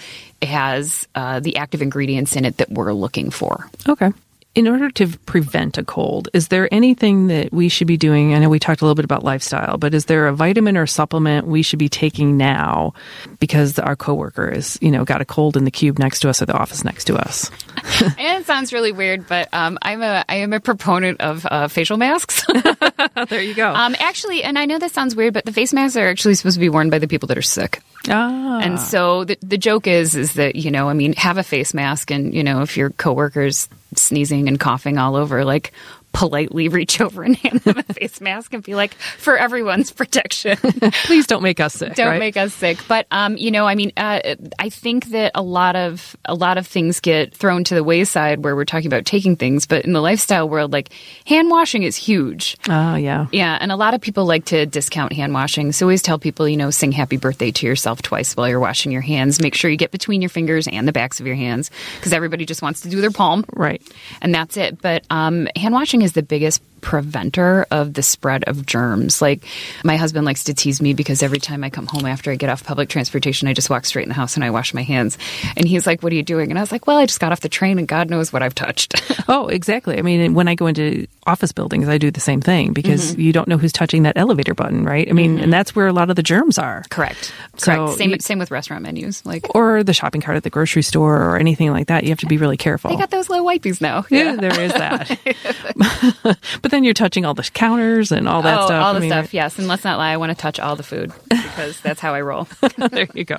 has 0.47 1.07
uh, 1.15 1.39
the 1.39 1.57
active 1.57 1.81
ingredients 1.81 2.35
in 2.35 2.45
it 2.45 2.57
that 2.57 2.69
we're 2.69 2.93
looking 2.93 3.29
for. 3.29 3.69
Okay. 3.87 4.11
In 4.55 4.67
order 4.67 4.91
to 4.91 5.07
prevent 5.25 5.79
a 5.79 5.83
cold, 5.83 6.29
is 6.31 6.49
there 6.49 6.71
anything 6.71 7.25
that 7.27 7.51
we 7.51 7.69
should 7.69 7.87
be 7.87 7.97
doing? 7.97 8.35
I 8.35 8.37
know 8.39 8.49
we 8.49 8.59
talked 8.59 8.81
a 8.81 8.85
little 8.85 8.93
bit 8.93 9.03
about 9.05 9.23
lifestyle, 9.23 9.79
but 9.79 9.95
is 9.95 10.05
there 10.05 10.27
a 10.27 10.33
vitamin 10.35 10.77
or 10.77 10.85
supplement 10.85 11.47
we 11.47 11.63
should 11.63 11.79
be 11.79 11.89
taking 11.89 12.37
now 12.37 12.93
because 13.39 13.79
our 13.79 13.95
coworker 13.95 14.47
is, 14.47 14.77
you 14.79 14.91
know, 14.91 15.05
got 15.05 15.21
a 15.21 15.25
cold 15.25 15.57
in 15.57 15.65
the 15.65 15.71
cube 15.71 15.97
next 15.97 16.19
to 16.19 16.29
us 16.29 16.39
or 16.39 16.45
the 16.45 16.53
office 16.53 16.83
next 16.83 17.05
to 17.05 17.15
us? 17.15 17.49
And 18.03 18.41
it 18.41 18.45
sounds 18.45 18.73
really 18.73 18.91
weird, 18.91 19.27
but 19.27 19.49
um, 19.53 19.77
I'm 19.81 20.01
a 20.01 20.25
I 20.27 20.35
am 20.37 20.51
a 20.51 20.59
proponent 20.59 21.21
of 21.21 21.45
uh, 21.49 21.67
facial 21.67 21.97
masks. 21.97 22.43
there 23.29 23.41
you 23.41 23.53
go. 23.53 23.71
um, 23.73 23.95
actually, 23.99 24.43
and 24.43 24.57
I 24.57 24.65
know 24.65 24.79
that 24.79 24.91
sounds 24.91 25.15
weird, 25.15 25.33
but 25.33 25.45
the 25.45 25.51
face 25.53 25.73
masks 25.73 25.95
are 25.95 26.07
actually 26.07 26.33
supposed 26.33 26.55
to 26.55 26.59
be 26.59 26.69
worn 26.69 26.89
by 26.89 26.99
the 26.99 27.07
people 27.07 27.27
that 27.27 27.37
are 27.37 27.41
sick. 27.43 27.81
ah, 28.09 28.59
And 28.61 28.79
so 28.79 29.25
the 29.25 29.37
the 29.41 29.57
joke 29.57 29.85
is 29.87 30.15
is 30.15 30.33
that 30.33 30.55
you 30.55 30.71
know 30.71 30.89
I 30.89 30.93
mean 30.93 31.13
have 31.13 31.37
a 31.37 31.43
face 31.43 31.73
mask, 31.73 32.09
and 32.11 32.33
you 32.33 32.43
know 32.43 32.61
if 32.61 32.75
your 32.77 32.89
coworkers 32.89 33.69
sneezing 33.97 34.47
and 34.47 34.59
coughing 34.59 34.97
all 34.97 35.15
over, 35.15 35.45
like 35.45 35.71
politely 36.13 36.69
reach 36.69 37.01
over 37.01 37.23
and 37.23 37.35
hand 37.43 37.59
them 37.61 37.77
a 37.77 37.83
face 37.93 38.21
mask 38.21 38.53
and 38.53 38.63
be 38.63 38.75
like, 38.75 38.93
for 38.93 39.37
everyone's 39.37 39.91
protection. 39.91 40.57
Please 41.05 41.27
don't 41.27 41.43
make 41.43 41.59
us 41.59 41.73
sick. 41.73 41.95
don't 41.95 42.07
right? 42.07 42.19
make 42.19 42.37
us 42.37 42.53
sick. 42.53 42.79
But 42.87 43.07
um, 43.11 43.37
you 43.37 43.51
know, 43.51 43.65
I 43.65 43.75
mean, 43.75 43.91
uh, 43.97 44.35
I 44.59 44.69
think 44.69 45.07
that 45.07 45.31
a 45.35 45.41
lot 45.41 45.75
of 45.75 46.15
a 46.25 46.35
lot 46.35 46.57
of 46.57 46.67
things 46.67 46.99
get 46.99 47.33
thrown 47.33 47.63
to 47.65 47.75
the 47.75 47.83
wayside 47.83 48.43
where 48.43 48.55
we're 48.55 48.65
talking 48.65 48.87
about 48.87 49.05
taking 49.05 49.35
things, 49.35 49.65
but 49.65 49.85
in 49.85 49.93
the 49.93 50.01
lifestyle 50.01 50.47
world, 50.47 50.71
like 50.71 50.93
hand 51.25 51.49
washing 51.49 51.83
is 51.83 51.95
huge. 51.95 52.55
Oh 52.69 52.95
yeah. 52.95 53.27
Yeah, 53.31 53.57
and 53.59 53.71
a 53.71 53.75
lot 53.75 53.93
of 53.93 54.01
people 54.01 54.25
like 54.25 54.45
to 54.45 54.65
discount 54.65 55.13
hand 55.13 55.33
washing. 55.33 55.71
So 55.71 55.85
always 55.85 56.01
tell 56.01 56.19
people, 56.19 56.47
you 56.47 56.57
know, 56.57 56.69
sing 56.69 56.91
happy 56.91 57.17
birthday 57.17 57.51
to 57.51 57.65
yourself 57.65 58.01
twice 58.01 58.35
while 58.37 58.47
you're 58.47 58.59
washing 58.59 58.91
your 58.91 59.01
hands. 59.01 59.41
Make 59.41 59.55
sure 59.55 59.69
you 59.69 59.77
get 59.77 59.91
between 59.91 60.21
your 60.21 60.29
fingers 60.29 60.67
and 60.67 60.87
the 60.87 60.91
backs 60.91 61.19
of 61.19 61.27
your 61.27 61.35
hands 61.35 61.71
because 61.95 62.13
everybody 62.13 62.45
just 62.45 62.61
wants 62.61 62.81
to 62.81 62.89
do 62.89 63.01
their 63.01 63.11
palm. 63.11 63.45
Right. 63.53 63.81
And 64.21 64.33
that's 64.33 64.57
it. 64.57 64.81
But 64.81 65.05
um, 65.09 65.47
hand 65.55 65.73
washing 65.73 66.02
is 66.03 66.13
the 66.13 66.23
biggest 66.23 66.61
preventer 66.83 67.65
of 67.71 67.93
the 67.93 68.03
spread 68.03 68.43
of 68.45 68.65
germs. 68.65 69.21
Like 69.21 69.43
my 69.83 69.97
husband 69.97 70.25
likes 70.25 70.43
to 70.45 70.53
tease 70.53 70.81
me 70.81 70.93
because 70.93 71.23
every 71.23 71.39
time 71.39 71.63
I 71.63 71.69
come 71.71 71.87
home 71.87 72.05
after 72.05 72.29
I 72.31 72.35
get 72.35 72.49
off 72.49 72.63
public 72.63 72.89
transportation, 72.89 73.47
I 73.47 73.53
just 73.53 73.69
walk 73.69 73.85
straight 73.85 74.03
in 74.03 74.09
the 74.09 74.13
house 74.15 74.35
and 74.35 74.43
I 74.43 74.51
wash 74.51 74.73
my 74.73 74.83
hands. 74.83 75.17
And 75.57 75.67
he's 75.67 75.87
like, 75.87 76.03
"What 76.03 76.11
are 76.11 76.15
you 76.15 76.23
doing?" 76.23 76.51
And 76.51 76.59
I 76.59 76.61
was 76.61 76.71
like, 76.71 76.85
"Well, 76.85 76.97
I 76.97 77.05
just 77.07 77.19
got 77.19 77.31
off 77.31 77.39
the 77.39 77.49
train 77.49 77.79
and 77.79 77.87
God 77.87 78.09
knows 78.09 78.31
what 78.31 78.43
I've 78.43 78.53
touched." 78.55 79.01
Oh, 79.29 79.47
exactly. 79.47 79.97
I 79.97 80.01
mean, 80.01 80.33
when 80.33 80.49
I 80.49 80.55
go 80.55 80.67
into 80.67 81.07
office 81.25 81.53
buildings, 81.53 81.87
I 81.87 81.97
do 81.97 82.11
the 82.11 82.19
same 82.19 82.41
thing 82.41 82.73
because 82.73 83.13
Mm-hmm. 83.13 83.21
you 83.21 83.31
don't 83.33 83.47
know 83.47 83.57
who's 83.57 83.71
touching 83.71 84.03
that 84.03 84.17
elevator 84.17 84.53
button, 84.53 84.83
right? 84.83 85.07
I 85.09 85.13
mean, 85.13 85.39
and 85.39 85.51
that's 85.51 85.73
where 85.73 85.87
a 85.87 85.93
lot 85.93 86.09
of 86.09 86.17
the 86.17 86.23
germs 86.23 86.57
are. 86.57 86.83
Correct. 86.89 87.33
So 87.57 87.71
Correct. 87.73 87.97
Same 87.97 88.09
you- 88.11 88.19
same 88.19 88.37
with 88.39 88.51
restaurant 88.51 88.83
menus. 88.83 89.25
Like 89.25 89.55
Or 89.55 89.81
the 89.81 89.93
shopping 89.93 90.19
cart 90.19 90.35
at 90.35 90.43
the 90.43 90.49
grocery 90.49 90.81
store 90.83 91.15
or 91.23 91.37
anything 91.37 91.71
like 91.71 91.87
that. 91.87 92.03
You 92.03 92.09
have 92.09 92.19
to 92.19 92.25
be 92.25 92.37
really 92.37 92.57
careful. 92.57 92.91
they 92.91 92.97
got 92.97 93.11
those 93.11 93.29
little 93.29 93.45
wipies 93.45 93.79
now. 93.79 94.05
yeah, 94.09 94.35
there 94.35 94.59
is 94.59 94.73
that. 94.73 95.17
but 96.61 96.71
then 96.73 96.83
you're 96.83 96.93
touching 96.95 97.23
all 97.23 97.35
the 97.35 97.43
counters 97.53 98.11
and 98.11 98.27
all 98.27 98.41
that 98.41 98.59
oh, 98.59 98.65
stuff. 98.65 98.83
all 98.83 98.91
I 98.91 98.93
the 98.95 98.99
mean, 99.01 99.09
stuff. 99.11 99.33
Yes, 99.33 99.59
and 99.59 99.67
let's 99.67 99.83
not 99.83 99.99
lie. 99.99 100.11
I 100.11 100.17
want 100.17 100.31
to 100.31 100.35
touch 100.35 100.59
all 100.59 100.75
the 100.75 100.83
food 100.83 101.13
because 101.29 101.79
that's 101.81 101.99
how 101.99 102.13
I 102.15 102.21
roll. 102.21 102.47
there 102.89 103.07
you 103.13 103.23
go. 103.23 103.37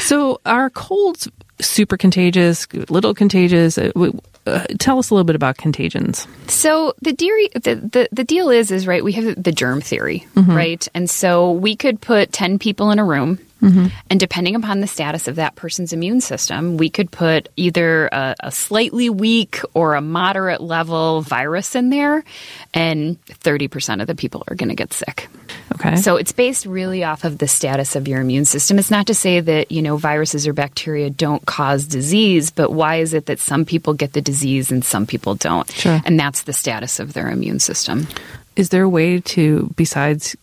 So, 0.00 0.40
are 0.44 0.68
colds 0.70 1.28
super 1.60 1.96
contagious, 1.96 2.70
little 2.90 3.14
contagious? 3.14 3.78
Uh, 3.78 3.90
Uh, 4.44 4.66
tell 4.80 4.98
us 4.98 5.10
a 5.10 5.14
little 5.14 5.24
bit 5.24 5.36
about 5.36 5.56
contagions. 5.56 6.26
So 6.48 6.94
the, 7.00 7.12
deary, 7.12 7.48
the, 7.54 7.76
the 7.76 8.08
the 8.10 8.24
deal 8.24 8.50
is 8.50 8.72
is 8.72 8.88
right. 8.88 9.04
We 9.04 9.12
have 9.12 9.40
the 9.40 9.52
germ 9.52 9.80
theory, 9.80 10.26
right? 10.34 10.84
And 10.94 11.08
so 11.08 11.52
we 11.52 11.76
could 11.76 12.00
put 12.00 12.32
ten 12.32 12.58
people 12.58 12.90
in 12.90 12.98
a 12.98 13.04
room, 13.04 13.38
Mm-hmm. 13.62 13.86
and 14.10 14.18
depending 14.18 14.56
upon 14.56 14.80
the 14.80 14.88
status 14.88 15.28
of 15.28 15.36
that 15.36 15.54
person's 15.54 15.92
immune 15.92 16.20
system, 16.20 16.76
we 16.76 16.90
could 16.90 17.12
put 17.12 17.48
either 17.56 18.08
a, 18.08 18.34
a 18.40 18.50
slightly 18.50 19.08
weak 19.08 19.60
or 19.72 19.94
a 19.94 20.00
moderate 20.00 20.60
level 20.60 21.20
virus 21.22 21.76
in 21.76 21.90
there, 21.90 22.24
and 22.74 23.24
thirty 23.26 23.68
percent 23.68 24.00
of 24.00 24.08
the 24.08 24.16
people 24.16 24.42
are 24.48 24.56
going 24.56 24.70
to 24.70 24.74
get 24.74 24.92
sick. 24.92 25.28
Okay. 25.74 25.96
So 25.96 26.16
it's 26.16 26.32
based 26.32 26.66
really 26.66 27.04
off 27.04 27.24
of 27.24 27.38
the 27.38 27.46
status 27.46 27.94
of 27.94 28.08
your 28.08 28.20
immune 28.20 28.46
system. 28.46 28.78
It's 28.78 28.90
not 28.90 29.06
to 29.06 29.14
say 29.14 29.40
that, 29.40 29.70
you 29.70 29.80
know, 29.80 29.96
viruses 29.96 30.46
or 30.46 30.52
bacteria 30.52 31.08
don't 31.08 31.44
cause 31.46 31.86
disease, 31.86 32.50
but 32.50 32.72
why 32.72 32.96
is 32.96 33.14
it 33.14 33.26
that 33.26 33.38
some 33.38 33.64
people 33.64 33.94
get 33.94 34.12
the 34.12 34.20
disease 34.20 34.72
and 34.72 34.84
some 34.84 35.06
people 35.06 35.34
don't? 35.34 35.70
Sure. 35.70 36.00
And 36.04 36.18
that's 36.18 36.42
the 36.42 36.52
status 36.52 36.98
of 37.00 37.12
their 37.12 37.30
immune 37.30 37.60
system. 37.60 38.06
Is 38.56 38.68
there 38.68 38.82
a 38.82 38.88
way 38.88 39.20
to, 39.20 39.72
besides 39.76 40.36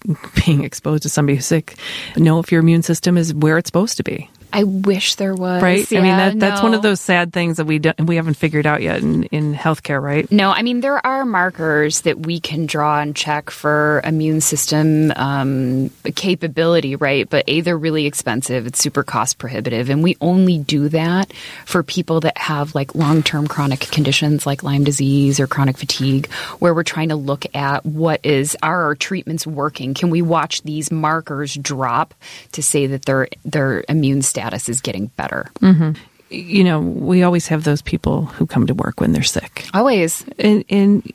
being 0.45 0.63
exposed 0.63 1.03
to 1.03 1.09
somebody 1.09 1.35
who's 1.35 1.45
sick, 1.45 1.75
know 2.17 2.39
if 2.39 2.51
your 2.51 2.61
immune 2.61 2.83
system 2.83 3.17
is 3.17 3.33
where 3.33 3.57
it's 3.57 3.67
supposed 3.67 3.97
to 3.97 4.03
be? 4.03 4.29
I 4.51 4.63
wish 4.63 5.15
there 5.15 5.35
was. 5.35 5.61
Right. 5.61 5.85
I 5.91 5.95
mean, 5.95 6.05
Yeah, 6.05 6.29
that, 6.29 6.39
that's 6.39 6.63
one 6.63 6.73
of 6.73 6.81
those 6.81 6.99
sad 6.99 7.31
things 7.31 7.57
that 7.57 7.65
we 7.65 7.77
don't, 7.77 7.99
we 8.01 8.15
haven't 8.15 8.33
figured 8.33 8.65
out 8.65 8.81
yet 8.81 9.01
in, 9.01 9.23
in 9.25 9.53
healthcare, 9.53 10.01
right? 10.01 10.29
No, 10.31 10.49
I 10.49 10.63
mean, 10.63 10.81
there 10.81 11.05
are 11.05 11.23
markers 11.23 12.01
that 12.01 12.19
we 12.19 12.39
can 12.39 12.65
draw 12.65 12.99
and 12.99 13.15
check 13.15 13.51
for 13.51 14.01
immune 14.03 14.41
system 14.41 15.11
um, 15.15 15.89
capability, 16.15 16.95
right? 16.95 17.29
But 17.29 17.45
A, 17.47 17.61
they're 17.61 17.77
really 17.77 18.07
expensive. 18.07 18.65
It's 18.65 18.79
super 18.79 19.03
cost 19.03 19.37
prohibitive. 19.37 19.91
And 19.91 20.01
we 20.01 20.17
only 20.19 20.57
do 20.57 20.89
that 20.89 21.31
for 21.65 21.83
people 21.83 22.21
that 22.21 22.37
have 22.37 22.73
like 22.73 22.95
long 22.95 23.21
term 23.21 23.47
chronic 23.47 23.81
conditions 23.81 24.47
like 24.47 24.63
Lyme 24.63 24.83
disease 24.83 25.39
or 25.39 25.45
chronic 25.45 25.77
fatigue, 25.77 26.31
where 26.57 26.73
we're 26.73 26.83
trying 26.83 27.09
to 27.09 27.15
look 27.15 27.45
at 27.55 27.85
what 27.85 28.25
is, 28.25 28.57
are 28.63 28.85
our 28.85 28.95
treatments 28.95 29.45
working? 29.45 29.93
Can 29.93 30.09
we 30.09 30.23
watch 30.23 30.63
these 30.63 30.91
markers 30.91 31.53
drop 31.53 32.15
to 32.53 32.63
say 32.63 32.87
that 32.87 33.05
their, 33.05 33.27
their 33.45 33.83
immune 33.87 34.23
status 34.23 34.38
is 34.69 34.81
getting 34.81 35.07
better? 35.07 35.51
Mm-hmm. 35.61 35.91
You 36.31 36.63
know, 36.63 36.79
we 36.79 37.23
always 37.23 37.47
have 37.47 37.63
those 37.63 37.81
people 37.81 38.25
who 38.25 38.45
come 38.45 38.67
to 38.67 38.73
work 38.73 39.01
when 39.01 39.13
they're 39.13 39.23
sick. 39.23 39.65
Always. 39.73 40.23
And, 40.37 40.63
and 40.69 41.13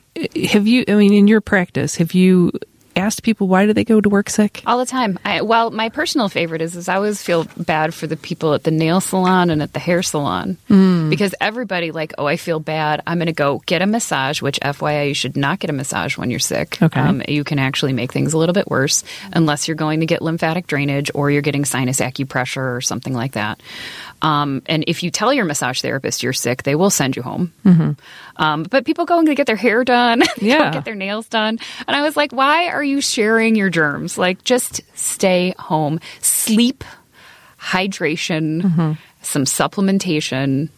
have 0.51 0.67
you, 0.67 0.83
I 0.87 0.95
mean, 0.95 1.13
in 1.13 1.27
your 1.27 1.39
practice, 1.39 1.95
have 1.95 2.13
you 2.13 2.51
asked 2.95 3.23
people 3.23 3.47
why 3.47 3.65
do 3.65 3.73
they 3.73 3.83
go 3.83 4.01
to 4.01 4.09
work 4.09 4.29
sick? 4.29 4.61
All 4.65 4.77
the 4.77 4.85
time. 4.85 5.19
I, 5.25 5.41
well, 5.41 5.71
my 5.71 5.89
personal 5.89 6.29
favorite 6.29 6.61
is, 6.61 6.75
is 6.75 6.87
I 6.89 6.95
always 6.95 7.21
feel 7.21 7.45
bad 7.57 7.93
for 7.93 8.07
the 8.07 8.17
people 8.17 8.53
at 8.53 8.63
the 8.63 8.71
nail 8.71 9.01
salon 9.01 9.49
and 9.49 9.61
at 9.61 9.73
the 9.73 9.79
hair 9.79 10.01
salon 10.01 10.57
because 11.09 11.35
everybody 11.39 11.91
like, 11.91 12.13
oh, 12.17 12.25
I 12.25 12.37
feel 12.37 12.59
bad. 12.59 13.01
I'm 13.05 13.17
going 13.17 13.27
to 13.27 13.33
go 13.33 13.61
get 13.65 13.81
a 13.81 13.87
massage. 13.87 14.41
Which, 14.41 14.59
FYI, 14.59 15.09
you 15.09 15.13
should 15.13 15.37
not 15.37 15.59
get 15.59 15.69
a 15.69 15.73
massage 15.73 16.17
when 16.17 16.29
you're 16.29 16.39
sick. 16.39 16.81
Okay. 16.81 16.99
Um, 16.99 17.21
you 17.27 17.43
can 17.43 17.59
actually 17.59 17.93
make 17.93 18.11
things 18.11 18.33
a 18.33 18.37
little 18.37 18.53
bit 18.53 18.69
worse 18.69 19.03
unless 19.33 19.67
you're 19.67 19.75
going 19.75 19.99
to 20.01 20.05
get 20.05 20.21
lymphatic 20.21 20.67
drainage 20.67 21.11
or 21.13 21.31
you're 21.31 21.41
getting 21.41 21.65
sinus 21.65 21.99
acupressure 21.99 22.75
or 22.75 22.81
something 22.81 23.13
like 23.13 23.33
that. 23.33 23.59
Um, 24.21 24.61
and 24.65 24.83
if 24.87 25.03
you 25.03 25.11
tell 25.11 25.31
your 25.33 25.45
massage 25.45 25.81
therapist 25.81 26.23
you're 26.23 26.33
sick, 26.33 26.63
they 26.63 26.73
will 26.75 26.89
send 26.89 27.15
you 27.15 27.21
home. 27.21 27.53
Um, 28.37 28.63
but 28.63 28.85
people 28.85 29.05
go 29.05 29.19
and 29.19 29.35
get 29.35 29.45
their 29.47 29.55
hair 29.55 29.83
done, 29.83 30.23
Yeah. 30.41 30.71
get 30.71 30.85
their 30.85 30.95
nails 30.95 31.27
done, 31.27 31.59
and 31.87 31.95
I 31.95 32.01
was 32.01 32.17
like, 32.17 32.31
why 32.31 32.67
are 32.67 32.83
you 32.83 33.01
sharing 33.01 33.55
your 33.55 33.69
germs? 33.69 34.17
Like, 34.17 34.43
just 34.43 34.81
stay 34.97 35.53
home, 35.59 35.99
sleep, 36.21 36.83
hydration, 37.59 38.97
some 39.21 39.43
supplementation. 39.45 40.69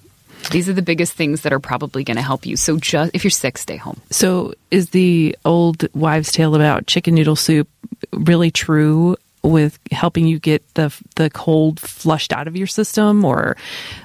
These 0.52 0.70
are 0.70 0.74
the 0.74 0.82
biggest 0.84 1.14
things 1.14 1.42
that 1.42 1.52
are 1.54 1.60
probably 1.60 2.04
going 2.04 2.18
to 2.18 2.24
help 2.24 2.46
you. 2.46 2.56
So, 2.58 2.78
just 2.78 3.12
if 3.14 3.24
you're 3.24 3.32
sick, 3.32 3.58
stay 3.58 3.76
home. 3.78 4.00
So, 4.12 4.54
is 4.72 4.92
the 4.92 5.36
old 5.46 5.88
wives' 5.96 6.32
tale 6.32 6.56
about 6.56 6.86
chicken 6.88 7.16
noodle 7.16 7.36
soup 7.36 7.68
really 8.14 8.52
true 8.52 9.18
with 9.42 9.80
helping 9.92 10.28
you 10.28 10.40
get 10.40 10.64
the 10.74 10.94
the 11.16 11.30
cold 11.30 11.80
flushed 11.80 12.34
out 12.34 12.48
of 12.48 12.56
your 12.56 12.68
system 12.68 13.24
or 13.26 13.58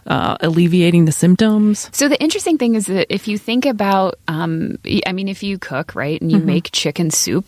uh, 0.06 0.36
alleviating 0.40 1.04
the 1.04 1.12
symptoms? 1.12 1.88
So 1.92 2.08
the 2.08 2.20
interesting 2.20 2.58
thing 2.58 2.74
is 2.74 2.86
that 2.86 3.12
if 3.12 3.28
you 3.28 3.38
think 3.38 3.66
about, 3.66 4.18
um, 4.28 4.78
I 5.06 5.12
mean, 5.12 5.28
if 5.28 5.42
you 5.42 5.58
cook 5.58 5.94
right 5.94 6.20
and 6.20 6.30
you 6.30 6.38
make 6.38 6.70
chicken 6.72 7.10
soup, 7.10 7.46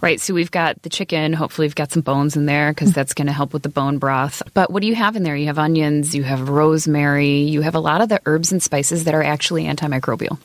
right? 0.00 0.20
So 0.20 0.34
we've 0.34 0.50
got 0.50 0.82
the 0.82 0.88
chicken. 0.88 1.32
Hopefully, 1.32 1.66
we've 1.66 1.74
got 1.74 1.92
some 1.92 2.02
bones 2.02 2.36
in 2.36 2.46
there 2.46 2.72
because 2.72 2.92
that's 2.92 3.14
going 3.14 3.26
to 3.26 3.32
help 3.32 3.52
with 3.52 3.62
the 3.62 3.68
bone 3.68 3.98
broth. 3.98 4.42
But 4.54 4.70
what 4.70 4.82
do 4.82 4.88
you 4.88 4.94
have 4.94 5.16
in 5.16 5.22
there? 5.22 5.36
You 5.36 5.46
have 5.46 5.58
onions, 5.58 6.14
you 6.14 6.22
have 6.22 6.48
rosemary, 6.48 7.40
you 7.42 7.62
have 7.62 7.74
a 7.74 7.80
lot 7.80 8.00
of 8.00 8.08
the 8.08 8.20
herbs 8.26 8.52
and 8.52 8.62
spices 8.62 9.04
that 9.04 9.14
are 9.14 9.22
actually 9.22 9.64
antimicrobial 9.64 10.38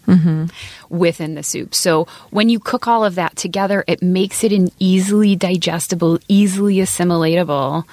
within 0.90 1.36
the 1.36 1.44
soup. 1.44 1.74
So 1.74 2.08
when 2.30 2.50
you 2.50 2.60
cook 2.60 2.88
all 2.88 3.06
of 3.06 3.16
that 3.16 3.36
together, 3.36 3.84
it 3.88 4.02
makes 4.02 4.44
it 4.44 4.52
an 4.52 4.70
easily 4.80 5.36
digestible, 5.36 6.20
easily 6.28 6.80
assimilatable. 7.26 7.86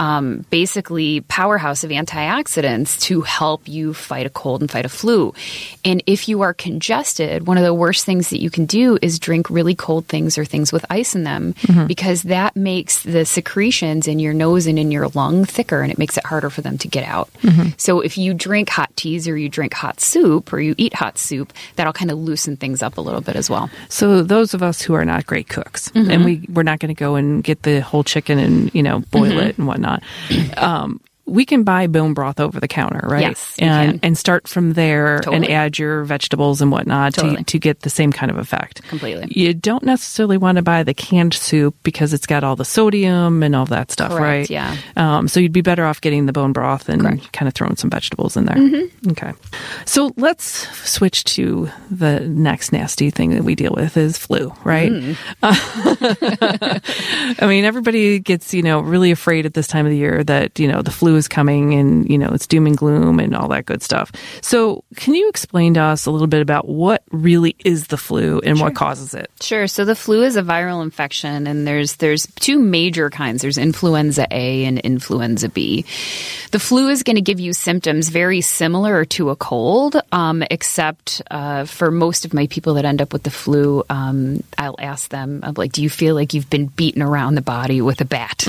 Um, 0.00 0.46
basically, 0.50 1.20
powerhouse 1.28 1.84
of 1.84 1.90
antioxidants 1.90 2.98
to 3.02 3.20
help 3.20 3.68
you 3.68 3.92
fight 3.92 4.24
a 4.24 4.30
cold 4.30 4.62
and 4.62 4.70
fight 4.70 4.86
a 4.86 4.88
flu. 4.88 5.34
And 5.84 6.02
if 6.06 6.26
you 6.26 6.40
are 6.40 6.54
congested, 6.54 7.46
one 7.46 7.58
of 7.58 7.64
the 7.64 7.74
worst 7.74 8.06
things 8.06 8.30
that 8.30 8.40
you 8.40 8.48
can 8.50 8.64
do 8.64 8.98
is 9.02 9.18
drink 9.18 9.50
really 9.50 9.74
cold 9.74 10.06
things 10.06 10.38
or 10.38 10.44
things 10.46 10.72
with 10.72 10.86
ice 10.88 11.14
in 11.14 11.24
them 11.24 11.54
because 11.86 12.22
that 12.24 12.56
makes 12.56 13.02
the 13.02 13.24
secretions 13.26 14.08
in 14.08 14.18
your 14.18 14.32
nose 14.32 14.66
and 14.66 14.78
in 14.78 14.90
your 14.90 15.08
lung 15.08 15.44
thicker 15.44 15.82
and 15.82 15.92
it 15.92 15.98
makes 15.98 16.16
it 16.16 16.24
harder 16.24 16.48
for 16.48 16.62
them 16.62 16.78
to 16.78 16.88
get 16.88 17.04
out. 17.04 17.28
So 17.76 18.00
if 18.00 18.16
you 18.16 18.32
drink 18.32 18.70
hot 18.70 18.94
teas 18.96 19.28
or 19.28 19.36
you 19.36 19.48
drink 19.50 19.74
hot 19.74 20.00
soup 20.00 20.52
or 20.52 20.60
you 20.60 20.74
eat 20.78 20.94
hot 20.94 21.18
soup, 21.18 21.52
that'll 21.76 21.92
kind 21.92 22.10
of 22.10 22.18
loosen 22.18 22.56
things 22.56 22.82
up 22.82 22.96
a 22.96 23.00
little 23.02 23.20
bit 23.20 23.36
as 23.36 23.50
well. 23.50 23.68
So, 23.88 24.22
those 24.22 24.54
of 24.54 24.62
us 24.62 24.80
who 24.80 24.94
are 24.94 25.04
not 25.04 25.26
great 25.26 25.48
cooks, 25.48 25.90
Mm-hmm. 25.90 26.10
and 26.10 26.24
we 26.24 26.46
we're 26.48 26.62
not 26.62 26.78
going 26.78 26.94
to 26.94 26.98
go 26.98 27.16
and 27.16 27.42
get 27.42 27.62
the 27.64 27.80
whole 27.80 28.04
chicken 28.04 28.38
and 28.38 28.72
you 28.74 28.82
know 28.82 29.00
boil 29.10 29.38
it 29.40 29.58
and 29.58 29.66
whatnot. 29.66 29.89
Um, 30.56 31.00
we 31.30 31.44
can 31.44 31.62
buy 31.62 31.86
bone 31.86 32.12
broth 32.14 32.40
over 32.40 32.58
the 32.60 32.68
counter, 32.68 33.00
right? 33.08 33.22
Yes, 33.22 33.54
and 33.58 34.00
and 34.02 34.18
start 34.18 34.48
from 34.48 34.72
there 34.74 35.20
and 35.30 35.48
add 35.48 35.78
your 35.78 36.04
vegetables 36.04 36.60
and 36.60 36.70
whatnot 36.72 37.14
to, 37.14 37.20
Totally. 37.22 37.44
to 37.44 37.58
get 37.58 37.80
the 37.80 37.90
same 37.90 38.12
kind 38.12 38.30
of 38.30 38.38
effect. 38.38 38.82
Completely. 38.88 39.28
You 39.30 39.54
don't 39.54 39.84
necessarily 39.84 40.36
want 40.36 40.56
to 40.56 40.62
buy 40.62 40.82
the 40.82 40.94
canned 40.94 41.34
soup 41.34 41.76
because 41.82 42.12
it's 42.12 42.26
got 42.26 42.42
all 42.44 42.56
the 42.56 42.64
sodium 42.64 43.42
and 43.42 43.54
all 43.54 43.66
that 43.66 43.90
stuff, 43.90 44.10
Correct, 44.10 44.22
right? 44.22 44.50
yeah. 44.50 44.76
Um, 44.96 45.28
so 45.28 45.38
you'd 45.40 45.52
be 45.52 45.60
better 45.62 45.84
off 45.84 46.00
getting 46.00 46.26
the 46.26 46.32
bone 46.32 46.52
broth 46.52 46.88
and 46.88 47.00
Correct. 47.02 47.18
Mm-hmm. 47.18 47.30
kind 47.30 47.48
of 47.48 47.54
throwing 47.54 47.76
some 47.76 47.90
vegetables 47.90 48.36
in 48.36 48.46
there. 48.46 48.88
Okay. 49.12 49.32
So 49.86 50.12
let's 50.16 50.68
switch 50.88 51.24
to 51.24 51.70
the 51.90 52.20
next 52.20 52.72
nasty 52.72 53.10
thing 53.10 53.30
that 53.30 53.44
we 53.44 53.54
deal 53.54 53.72
with 53.76 53.96
is 53.96 54.18
flu, 54.18 54.52
right? 54.64 54.90
Mm. 54.90 55.16
I 57.42 57.46
mean, 57.46 57.64
everybody 57.64 58.18
gets, 58.18 58.52
you 58.54 58.62
know, 58.62 58.80
really 58.80 59.10
afraid 59.10 59.46
at 59.46 59.54
this 59.54 59.66
time 59.66 59.86
of 59.86 59.90
the 59.90 59.98
year 59.98 60.24
that, 60.24 60.58
you 60.58 60.68
know, 60.68 60.82
the 60.82 60.90
flu 60.90 61.19
is 61.20 61.28
coming 61.28 61.74
and, 61.74 62.10
you 62.10 62.18
know, 62.18 62.30
it's 62.32 62.48
doom 62.48 62.66
and 62.66 62.76
gloom 62.76 63.20
and 63.20 63.36
all 63.36 63.46
that 63.48 63.66
good 63.66 63.82
stuff. 63.82 64.10
So, 64.42 64.82
can 64.96 65.14
you 65.14 65.28
explain 65.28 65.74
to 65.74 65.80
us 65.80 66.06
a 66.06 66.10
little 66.10 66.26
bit 66.26 66.42
about 66.42 66.68
what 66.68 67.04
really 67.12 67.54
is 67.64 67.86
the 67.86 67.96
flu 67.96 68.40
and 68.40 68.60
what 68.60 68.74
causes 68.74 69.14
it? 69.14 69.30
Sure. 69.40 69.66
So 69.66 69.84
the 69.84 69.94
flu 69.94 70.22
is 70.22 70.36
a 70.36 70.42
viral 70.42 70.82
infection, 70.82 71.46
and 71.46 71.66
there's 71.66 71.96
there's 71.96 72.26
two 72.36 72.58
major 72.58 73.10
kinds. 73.10 73.42
There's 73.42 73.58
influenza 73.58 74.26
A 74.30 74.64
and 74.64 74.78
influenza 74.78 75.48
B. 75.48 75.84
The 76.50 76.58
flu 76.58 76.88
is 76.88 77.02
going 77.04 77.16
to 77.16 77.22
give 77.22 77.38
you 77.38 77.52
symptoms 77.52 78.08
very 78.08 78.40
similar 78.40 79.04
to 79.06 79.30
a 79.30 79.36
cold, 79.36 80.00
um, 80.10 80.42
except 80.50 81.22
uh, 81.30 81.64
for 81.64 81.90
most 81.90 82.24
of 82.24 82.34
my 82.34 82.48
people 82.48 82.74
that 82.74 82.84
end 82.84 83.00
up 83.00 83.12
with 83.12 83.22
the 83.22 83.30
flu, 83.30 83.84
um, 83.88 84.42
I'll 84.58 84.76
ask 84.78 85.10
them, 85.10 85.40
I'm 85.44 85.54
like, 85.54 85.72
"Do 85.72 85.82
you 85.82 85.90
feel 85.90 86.14
like 86.14 86.34
you've 86.34 86.50
been 86.50 86.66
beaten 86.66 87.02
around 87.02 87.36
the 87.36 87.42
body 87.42 87.80
with 87.80 88.00
a 88.00 88.04
bat?" 88.04 88.46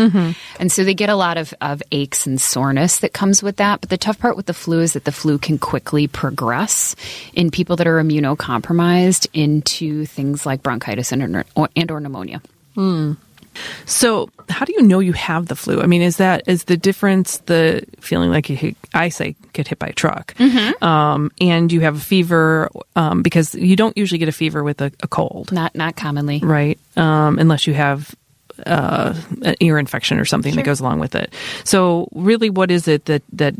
And 0.60 0.72
so 0.72 0.84
they 0.84 0.94
get 0.94 1.10
a 1.10 1.16
lot 1.16 1.38
of, 1.38 1.54
of 1.62 1.84
aches 1.92 2.25
and 2.25 2.40
soreness 2.62 3.00
that 3.00 3.12
comes 3.13 3.41
with 3.41 3.58
that. 3.58 3.82
But 3.82 3.89
the 3.89 3.98
tough 3.98 4.20
part 4.20 4.38
with 4.38 4.46
the 4.46 4.53
flu 4.53 4.82
is 4.82 4.94
that 4.94 5.06
the 5.06 5.12
flu 5.12 5.38
can 5.38 5.58
quickly 5.58 6.08
progress 6.08 6.96
in 7.34 7.50
people 7.50 7.75
that 7.77 7.88
are 7.88 8.01
immunocompromised 8.01 9.27
into 9.34 10.06
things 10.06 10.46
like 10.46 10.62
bronchitis 10.62 11.12
and 11.12 11.36
or, 11.56 11.70
and 11.75 11.91
or 11.91 12.00
pneumonia. 12.00 12.41
So, 13.86 14.30
how 14.48 14.63
do 14.63 14.72
you 14.72 14.82
know 14.84 15.00
you 15.00 15.12
have 15.12 15.48
the 15.48 15.58
flu? 15.58 15.82
I 15.82 15.86
mean, 15.86 16.01
is 16.01 16.18
that 16.18 16.44
is 16.48 16.63
the 16.65 16.77
difference 16.77 17.39
the 17.39 17.84
feeling 18.00 18.30
like 18.32 18.50
you 18.50 18.56
hit, 18.56 18.77
I 18.94 19.10
say 19.10 19.36
get 19.51 19.68
hit 19.68 19.77
by 19.77 19.88
a 19.88 19.94
truck, 19.94 20.34
um, 20.82 21.32
and 21.41 21.70
you 21.70 21.82
have 21.82 21.98
a 21.98 22.00
fever 22.00 22.70
um, 22.96 23.22
because 23.24 23.53
you 23.53 23.75
don't 23.75 23.98
usually 23.98 24.20
get 24.20 24.30
a 24.30 24.32
fever 24.32 24.63
with 24.63 24.80
a, 24.82 24.91
a 25.03 25.08
cold, 25.10 25.51
Not 25.51 25.75
not 25.75 25.98
commonly. 25.98 26.39
right? 26.39 26.80
Um, 26.96 27.39
unless 27.39 27.68
you 27.68 27.74
have 27.74 28.15
uh, 28.65 29.13
an 29.44 29.56
ear 29.60 29.77
infection 29.77 30.20
or 30.20 30.25
something 30.25 30.56
that 30.56 30.65
goes 30.65 30.80
along 30.80 31.00
with 31.00 31.15
it. 31.15 31.34
So, 31.63 32.08
really, 32.13 32.50
what 32.50 32.72
is 32.72 32.88
it 32.88 33.06
that 33.06 33.24
that 33.34 33.56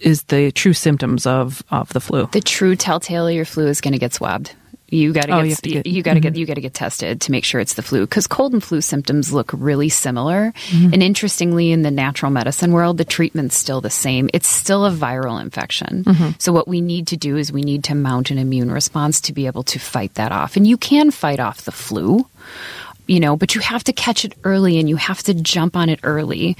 is 0.00 0.24
the 0.24 0.50
true 0.52 0.72
symptoms 0.72 1.26
of 1.26 1.62
of 1.70 1.92
the 1.92 2.00
flu? 2.00 2.26
The 2.32 2.40
true 2.40 2.76
telltale 2.76 3.28
of 3.28 3.34
your 3.34 3.44
flu 3.44 3.66
is 3.66 3.80
going 3.80 3.92
to 3.92 3.98
get 3.98 4.12
swabbed. 4.14 4.52
You 4.88 5.12
got 5.12 5.28
Oh, 5.30 5.42
to 5.42 5.42
get 5.42 5.50
have 5.50 5.62
to 5.62 5.68
get- 5.70 5.86
you 5.86 6.02
got 6.02 6.14
to 6.14 6.20
get 6.20 6.34
mm-hmm. 6.34 6.38
you 6.38 6.46
got 6.46 6.54
to 6.54 6.60
get 6.60 6.72
tested 6.72 7.20
to 7.22 7.32
make 7.32 7.44
sure 7.44 7.60
it's 7.60 7.74
the 7.74 7.82
flu 7.82 8.02
because 8.02 8.28
cold 8.28 8.52
and 8.52 8.62
flu 8.62 8.80
symptoms 8.80 9.32
look 9.32 9.50
really 9.52 9.88
similar. 9.88 10.52
Mm-hmm. 10.68 10.92
And 10.92 11.02
interestingly, 11.02 11.72
in 11.72 11.82
the 11.82 11.90
natural 11.90 12.30
medicine 12.30 12.70
world, 12.70 12.96
the 12.96 13.04
treatment's 13.04 13.56
still 13.56 13.80
the 13.80 13.90
same. 13.90 14.30
It's 14.32 14.46
still 14.48 14.86
a 14.86 14.92
viral 14.92 15.40
infection. 15.40 16.04
Mm-hmm. 16.04 16.30
So 16.38 16.52
what 16.52 16.68
we 16.68 16.80
need 16.80 17.08
to 17.08 17.16
do 17.16 17.36
is 17.36 17.50
we 17.50 17.62
need 17.62 17.82
to 17.84 17.96
mount 17.96 18.30
an 18.30 18.38
immune 18.38 18.70
response 18.70 19.20
to 19.22 19.32
be 19.32 19.46
able 19.46 19.64
to 19.64 19.80
fight 19.80 20.14
that 20.14 20.30
off. 20.30 20.56
And 20.56 20.64
you 20.64 20.76
can 20.76 21.10
fight 21.10 21.40
off 21.40 21.62
the 21.62 21.72
flu 21.72 22.24
you 23.06 23.20
know, 23.20 23.36
but 23.36 23.54
you 23.54 23.60
have 23.60 23.84
to 23.84 23.92
catch 23.92 24.24
it 24.24 24.34
early 24.44 24.78
and 24.78 24.88
you 24.88 24.96
have 24.96 25.22
to 25.24 25.34
jump 25.34 25.76
on 25.76 25.88
it 25.88 26.00
early. 26.02 26.56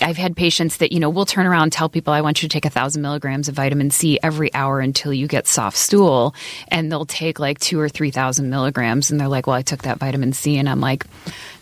I've 0.00 0.16
had 0.16 0.36
patients 0.36 0.78
that, 0.78 0.92
you 0.92 1.00
know, 1.00 1.10
we'll 1.10 1.26
turn 1.26 1.46
around 1.46 1.64
and 1.64 1.72
tell 1.72 1.88
people, 1.88 2.12
I 2.12 2.20
want 2.20 2.42
you 2.42 2.48
to 2.48 2.52
take 2.52 2.64
a 2.64 2.70
thousand 2.70 3.02
milligrams 3.02 3.48
of 3.48 3.54
vitamin 3.54 3.90
C 3.90 4.18
every 4.22 4.52
hour 4.54 4.80
until 4.80 5.12
you 5.12 5.26
get 5.26 5.46
soft 5.46 5.76
stool. 5.76 6.34
And 6.68 6.90
they'll 6.90 7.06
take 7.06 7.38
like 7.38 7.58
two 7.58 7.78
or 7.78 7.88
3,000 7.88 8.48
milligrams. 8.48 9.10
And 9.10 9.20
they're 9.20 9.28
like, 9.28 9.46
well, 9.46 9.56
I 9.56 9.62
took 9.62 9.82
that 9.82 9.98
vitamin 9.98 10.32
C. 10.32 10.56
And 10.56 10.68
I'm 10.68 10.80
like, 10.80 11.04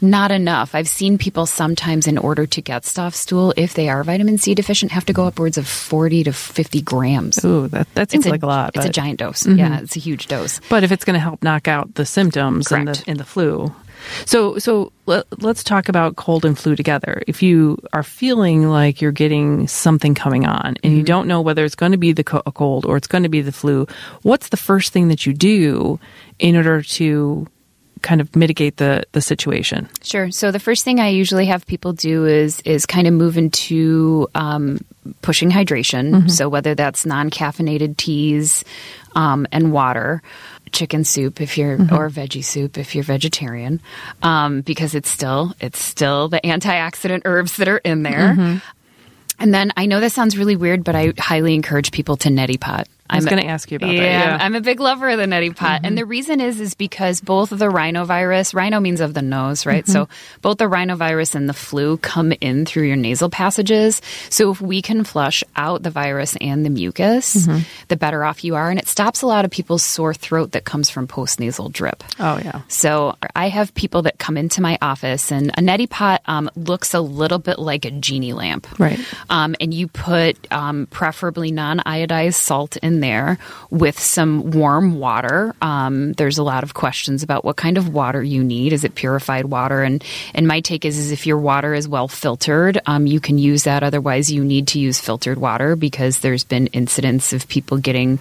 not 0.01 0.31
enough. 0.31 0.75
I've 0.75 0.89
seen 0.89 1.19
people 1.19 1.45
sometimes, 1.47 2.07
in 2.07 2.17
order 2.17 2.47
to 2.47 2.63
get 2.63 2.85
soft 2.85 3.17
stool, 3.17 3.53
if 3.57 3.75
they 3.75 3.89
are 3.89 4.03
vitamin 4.03 4.39
C 4.39 4.55
deficient, 4.55 4.93
have 4.93 5.05
to 5.07 5.13
go 5.13 5.27
upwards 5.27 5.59
of 5.59 5.67
40 5.69 6.25
to 6.25 6.33
50 6.33 6.83
grams. 6.83 7.45
Ooh, 7.45 7.69
that 7.69 7.93
that 7.95 8.11
seems 8.11 8.25
It's 8.25 8.31
like 8.31 8.43
a 8.43 8.47
lot. 8.47 8.71
It's 8.75 8.87
a 8.87 8.91
giant 8.91 9.19
dose. 9.19 9.43
Mm-hmm. 9.43 9.59
Yeah, 9.59 9.81
it's 9.81 9.97
a 9.97 10.01
huge 10.01 10.27
dose. 10.29 10.61
But 10.71 10.85
if 10.85 10.93
it's 10.93 11.05
going 11.05 11.15
to 11.15 11.21
help 11.21 11.43
knock 11.43 11.69
out 11.69 11.95
the 11.95 12.07
symptoms 12.07 12.73
in 12.73 12.87
the 12.87 13.21
the 13.21 13.25
flu, 13.25 13.75
so 14.25 14.59
so 14.59 14.93
let, 15.07 15.27
let's 15.43 15.65
talk 15.65 15.89
about 15.89 16.17
cold 16.17 16.45
and 16.45 16.59
flu 16.59 16.77
together. 16.77 17.23
If 17.27 17.43
you 17.43 17.79
are 17.93 18.03
feeling 18.03 18.69
like 18.69 19.01
you're 19.01 19.13
getting 19.13 19.67
something 19.69 20.15
coming 20.15 20.47
on 20.47 20.77
and 20.83 20.97
you 20.97 21.03
don't 21.03 21.27
know 21.27 21.41
whether 21.41 21.65
it's 21.65 21.75
going 21.75 21.93
to 21.93 21.99
be 21.99 22.13
the 22.13 22.25
co- 22.25 22.43
a 22.47 22.53
cold 22.53 22.85
or 22.85 22.97
it's 22.97 23.09
going 23.09 23.25
to 23.25 23.29
be 23.29 23.41
the 23.41 23.53
flu, 23.53 23.87
what's 24.23 24.49
the 24.49 24.57
first 24.57 24.93
thing 24.93 25.09
that 25.09 25.27
you 25.27 25.33
do 25.33 25.99
in 26.39 26.57
order 26.57 26.83
to 26.83 27.47
kind 28.03 28.21
of 28.21 28.35
mitigate 28.35 28.77
the 28.77 29.05
the 29.13 29.21
situation? 29.21 29.89
Sure. 30.03 30.31
So 30.31 30.51
the 30.51 30.61
first 30.61 30.85
thing 30.85 31.01
I 31.01 31.09
usually 31.09 31.47
have 31.47 31.67
people 31.67 31.93
do 31.93 32.27
is 32.27 32.61
is 32.61 32.87
kind 32.87 33.07
of 33.07 33.15
move 33.15 33.37
into 33.37 34.29
um, 34.35 34.81
pushing 35.23 35.51
hydration. 35.51 36.31
So 36.31 36.49
whether 36.49 36.75
that's 36.75 37.05
non 37.05 37.31
caffeinated 37.31 37.97
teas 37.97 38.65
um, 39.15 39.47
and 39.53 39.73
water, 39.73 40.23
chicken 40.73 41.05
soup 41.05 41.41
if 41.41 41.57
you're 41.59 41.75
or 41.75 42.09
veggie 42.11 42.45
soup 42.45 42.79
if 42.79 42.95
you're 42.95 43.05
vegetarian, 43.05 43.81
um, 44.23 44.61
because 44.63 44.95
it's 44.95 45.11
still 45.11 45.55
it's 45.61 45.83
still 45.83 46.29
the 46.29 46.41
antioxidant 46.41 47.23
herbs 47.25 47.57
that 47.57 47.69
are 47.69 47.79
in 47.79 48.03
there. 48.03 48.35
And 49.39 49.55
then 49.55 49.73
I 49.77 49.87
know 49.87 50.01
this 50.01 50.13
sounds 50.13 50.37
really 50.37 50.57
weird, 50.57 50.85
but 50.85 50.95
I 50.95 51.15
highly 51.19 51.55
encourage 51.55 51.93
people 51.93 52.17
to 52.19 52.29
neti 52.29 52.61
pot. 52.61 52.89
I 53.11 53.17
was 53.17 53.27
I'm- 53.27 53.35
going 53.35 53.43
to 53.43 53.49
ask 53.51 53.71
you 53.71 53.77
about 53.77 53.93
yeah, 53.93 54.01
that. 54.01 54.39
Yeah. 54.41 54.45
I'm 54.45 54.55
a 54.55 54.61
big 54.61 54.81
lover 54.81 55.09
of 55.09 55.19
the 55.19 55.27
neti 55.27 55.55
pot. 55.55 55.81
And 55.85 55.99
the 55.99 56.05
reason 56.05 56.41
is 56.41 56.61
is 56.61 56.75
because 56.75 57.21
both 57.21 57.51
the 57.51 57.69
rhinovirus, 57.69 58.55
rhino 58.55 58.79
means 58.81 59.01
of 59.01 59.15
the 59.15 59.23
nose, 59.23 59.67
right? 59.67 59.87
So 59.87 60.09
both 60.43 60.59
the 60.59 60.67
rhinovirus 60.67 61.35
and 61.35 61.49
the 61.49 61.53
flu 61.53 61.97
come 61.99 62.33
in 62.41 62.65
through 62.67 62.85
your 62.85 62.97
nasal 62.97 63.29
passages. 63.29 64.01
So 64.29 64.53
if 64.53 64.61
we 64.61 64.81
can 64.81 65.03
flush 65.05 65.43
out 65.57 65.83
the 65.83 65.91
virus 65.91 66.37
and 66.41 66.65
the 66.65 66.71
mucus, 66.71 67.49
the 67.89 67.97
better 67.97 68.25
off 68.25 68.45
you 68.45 68.55
are. 68.55 68.71
And 68.71 68.79
it 68.79 68.87
stops 68.89 69.23
a 69.23 69.27
lot 69.27 69.45
of 69.45 69.51
people's 69.51 69.83
sore 69.83 70.15
throat 70.15 70.53
that 70.53 70.65
comes 70.65 70.89
from 70.89 71.09
postnasal 71.09 71.73
drip. 71.73 72.05
oh 72.21 72.39
yeah. 72.39 72.63
So 72.69 73.17
I 73.35 73.49
have 73.49 73.75
people 73.75 74.03
that 74.03 74.19
come 74.19 74.37
into 74.37 74.63
my 74.63 74.79
office, 74.81 75.33
and 75.33 75.51
a 75.51 75.61
neti 75.61 75.91
pot 75.91 76.23
um, 76.27 76.51
looks 76.55 76.95
a 76.95 77.01
little 77.01 77.39
bit 77.39 77.59
like 77.59 77.85
a 77.85 77.91
genie 77.91 78.33
lamp. 78.33 78.67
Right. 78.79 79.01
Um, 79.29 79.57
and 79.61 79.75
you 79.75 79.89
put 79.89 80.51
um, 80.53 80.87
preferably 80.87 81.51
non 81.51 81.79
iodized 81.81 82.35
salt 82.35 82.77
in 82.77 83.00
there 83.01 83.39
with 83.71 83.99
some 83.99 84.51
warm 84.53 84.99
water. 84.99 85.55
Um, 85.63 86.13
there's 86.15 86.39
a 86.39 86.43
lot 86.43 86.63
of 86.63 86.75
questions 86.75 87.23
about 87.23 87.45
what 87.45 87.57
kind 87.57 87.79
of 87.79 87.93
water 87.93 88.23
you 88.23 88.43
need. 88.45 88.73
Is 88.73 88.85
it 88.85 88.95
purified 88.95 89.47
water? 89.47 89.83
And 89.83 90.03
and 90.35 90.47
my 90.47 90.61
take 90.61 90.85
is, 90.85 90.99
is 90.99 91.11
if 91.11 91.27
your 91.27 91.39
water 91.39 91.75
is 91.75 91.89
well 91.89 92.09
filtered, 92.09 92.81
um, 92.87 93.07
you 93.07 93.21
can 93.21 93.39
use 93.39 93.65
that. 93.65 93.83
Otherwise, 93.83 94.31
you 94.31 94.45
need 94.45 94.69
to 94.69 94.79
use 94.79 95.01
filtered 95.01 95.39
water 95.39 95.77
because 95.77 96.21
there's 96.21 96.45
been 96.45 96.67
incidents 96.69 97.33
of 97.33 97.49
people 97.49 97.79
getting 97.79 98.19